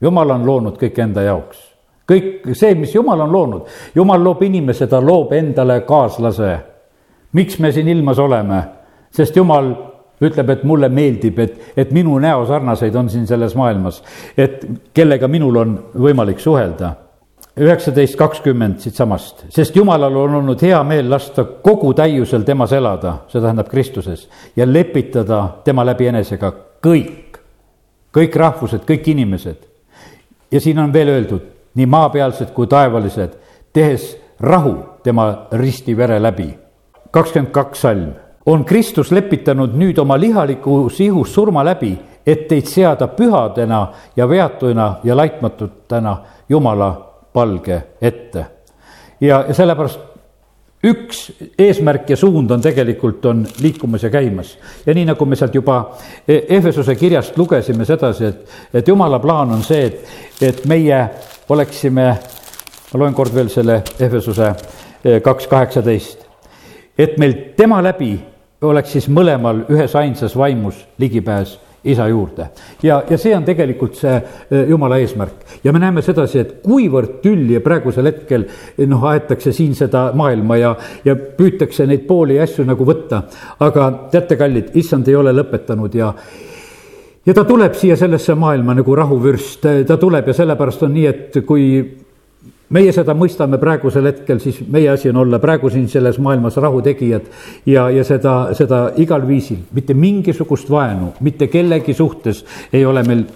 jumal 0.00 0.30
on 0.30 0.46
loonud 0.46 0.78
kõik 0.80 0.98
enda 0.98 1.22
jaoks. 1.22 1.58
kõik 2.08 2.54
see, 2.54 2.74
mis 2.74 2.94
jumal 2.94 3.20
on 3.20 3.32
loonud, 3.32 3.62
jumal 3.94 4.24
loob 4.24 4.42
inimese, 4.42 4.86
ta 4.86 5.00
loob 5.00 5.32
endale 5.32 5.80
kaaslase. 5.80 6.58
miks 7.32 7.58
me 7.58 7.72
siin 7.72 7.88
ilmas 7.88 8.18
oleme? 8.18 8.62
sest 9.10 9.36
jumal 9.36 9.74
ütleb, 10.22 10.50
et 10.50 10.64
mulle 10.64 10.88
meeldib, 10.88 11.38
et, 11.38 11.56
et 11.76 11.90
minu 11.90 12.18
näosarnaseid 12.18 12.94
on 12.94 13.08
siin 13.10 13.26
selles 13.26 13.56
maailmas, 13.58 14.02
et 14.36 14.66
kellega 14.94 15.28
minul 15.28 15.56
on 15.56 15.78
võimalik 15.98 16.38
suhelda 16.40 16.92
üheksateist 17.56 18.16
kakskümmend 18.16 18.80
siitsamast, 18.80 19.44
sest 19.52 19.76
Jumalal 19.76 20.16
on 20.16 20.34
olnud 20.34 20.62
hea 20.62 20.78
meel 20.88 21.10
lasta 21.10 21.44
kogu 21.44 21.92
täiusel 21.94 22.46
temas 22.48 22.72
elada, 22.72 23.18
see 23.28 23.40
tähendab 23.40 23.68
Kristuses, 23.68 24.28
ja 24.56 24.66
lepitada 24.66 25.42
tema 25.64 25.84
läbi 25.84 26.08
enesega 26.08 26.52
kõik, 26.84 27.36
kõik 28.14 28.38
rahvused, 28.40 28.86
kõik 28.88 29.12
inimesed. 29.12 29.68
ja 30.50 30.60
siin 30.60 30.78
on 30.78 30.92
veel 30.92 31.08
öeldud, 31.08 31.44
nii 31.74 31.86
maapealsed 31.86 32.52
kui 32.52 32.66
taevalised, 32.66 33.36
tehes 33.72 34.16
rahu 34.40 34.76
tema 35.02 35.46
ristivere 35.52 36.22
läbi. 36.22 36.58
kakskümmend 37.10 37.52
kaks 37.52 37.80
salm, 37.80 38.12
on 38.46 38.64
Kristus 38.64 39.12
lepitanud 39.12 39.76
nüüd 39.76 39.98
oma 39.98 40.20
lihalikus 40.20 41.00
ihus 41.00 41.34
surma 41.34 41.64
läbi, 41.64 41.98
et 42.26 42.48
teid 42.48 42.66
seada 42.66 43.08
pühadena 43.08 43.92
ja 44.16 44.28
veatuina 44.28 44.94
ja 45.04 45.16
laitmatutena 45.16 46.16
Jumala 46.48 47.11
palge 47.32 47.82
ette. 48.00 48.46
ja, 49.20 49.44
ja 49.48 49.54
sellepärast 49.54 50.12
üks 50.82 51.28
eesmärk 51.58 52.10
ja 52.10 52.16
suund 52.16 52.50
on 52.50 52.62
tegelikult, 52.62 53.24
on 53.30 53.46
liikumas 53.60 54.02
ja 54.02 54.10
käimas. 54.10 54.58
ja 54.86 54.94
nii, 54.94 55.04
nagu 55.04 55.26
me 55.26 55.36
sealt 55.36 55.54
juba 55.54 55.94
Ehvesuse 56.28 56.94
kirjast 56.94 57.38
lugesime 57.38 57.84
sedasi, 57.84 58.24
et, 58.24 58.48
et 58.74 58.88
jumala 58.88 59.18
plaan 59.22 59.52
on 59.52 59.62
see, 59.62 59.86
et, 59.86 60.02
et 60.42 60.64
meie 60.66 61.04
oleksime, 61.48 62.08
ma 62.92 62.98
loen 62.98 63.14
kord 63.14 63.34
veel 63.34 63.50
selle 63.52 63.82
Ehvesuse 64.00 64.52
e, 65.04 65.20
kaks 65.20 65.46
kaheksateist, 65.46 66.26
et 66.98 67.18
meil 67.18 67.36
tema 67.56 67.82
läbi 67.82 68.16
oleks 68.62 68.92
siis 68.96 69.08
mõlemal 69.10 69.64
ühes 69.70 69.94
ainsas 69.98 70.34
vaimus 70.38 70.82
ligipääs 70.98 71.58
isa 71.84 72.08
juurde. 72.08 72.46
ja, 72.82 73.02
ja 73.10 73.18
see 73.18 73.34
on 73.36 73.44
tegelikult 73.44 73.96
see 73.98 74.14
eh, 74.14 74.68
jumala 74.68 74.98
eesmärk. 75.02 75.58
ja 75.64 75.72
me 75.72 75.78
näeme 75.82 76.02
sedasi, 76.02 76.38
et 76.38 76.54
kuivõrd 76.62 77.18
tülli 77.22 77.58
praegusel 77.60 78.06
hetkel 78.10 78.46
eh, 78.46 78.86
noh, 78.86 79.02
aetakse 79.10 79.52
siin 79.52 79.74
seda 79.74 80.10
maailma 80.14 80.56
ja, 80.60 80.76
ja 81.04 81.16
püütakse 81.16 81.86
neid 81.86 82.06
pooli 82.06 82.38
ja 82.38 82.46
asju 82.46 82.66
nagu 82.68 82.86
võtta. 82.86 83.24
aga 83.60 83.90
teate, 84.12 84.36
kallid, 84.36 84.72
issand 84.78 85.08
ei 85.08 85.18
ole 85.18 85.34
lõpetanud 85.34 85.98
ja 85.98 86.12
ja 87.26 87.34
ta 87.34 87.44
tuleb 87.46 87.74
siia 87.78 87.96
sellesse 87.96 88.34
maailma 88.34 88.74
nagu 88.74 88.94
rahuvürst, 88.98 89.66
ta 89.86 89.96
tuleb 89.96 90.30
ja 90.30 90.34
sellepärast 90.34 90.82
on 90.86 90.94
nii, 90.94 91.06
et 91.06 91.42
kui 91.46 91.66
meie 92.72 92.92
seda 92.94 93.14
mõistame 93.16 93.58
praegusel 93.60 94.08
hetkel, 94.08 94.40
siis 94.42 94.60
meie 94.72 94.90
asi 94.92 95.10
on 95.12 95.20
olla 95.22 95.40
praegu 95.42 95.70
siin 95.70 95.88
selles 95.92 96.18
maailmas 96.22 96.56
rahutegijad 96.62 97.28
ja, 97.66 97.88
ja 97.92 98.04
seda, 98.04 98.36
seda 98.58 98.84
igal 99.02 99.26
viisil, 99.28 99.62
mitte 99.76 99.94
mingisugust 99.94 100.70
vaenu, 100.72 101.12
mitte 101.20 101.48
kellegi 101.52 101.94
suhtes 101.94 102.44
ei 102.72 102.84
ole 102.86 103.04
meil 103.06 103.26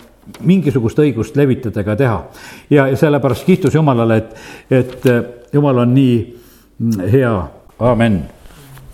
mingisugust 0.47 0.99
õigust 0.99 1.37
levitada 1.39 1.85
ega 1.85 1.97
teha. 1.97 2.23
ja, 2.71 2.89
ja 2.91 2.97
sellepärast 2.97 3.47
kiitus 3.47 3.75
Jumalale, 3.75 4.17
et, 4.17 4.33
et 4.71 5.53
Jumal 5.53 5.85
on 5.85 5.95
nii 5.95 6.17
hea, 7.13 7.37
amen 7.79 8.25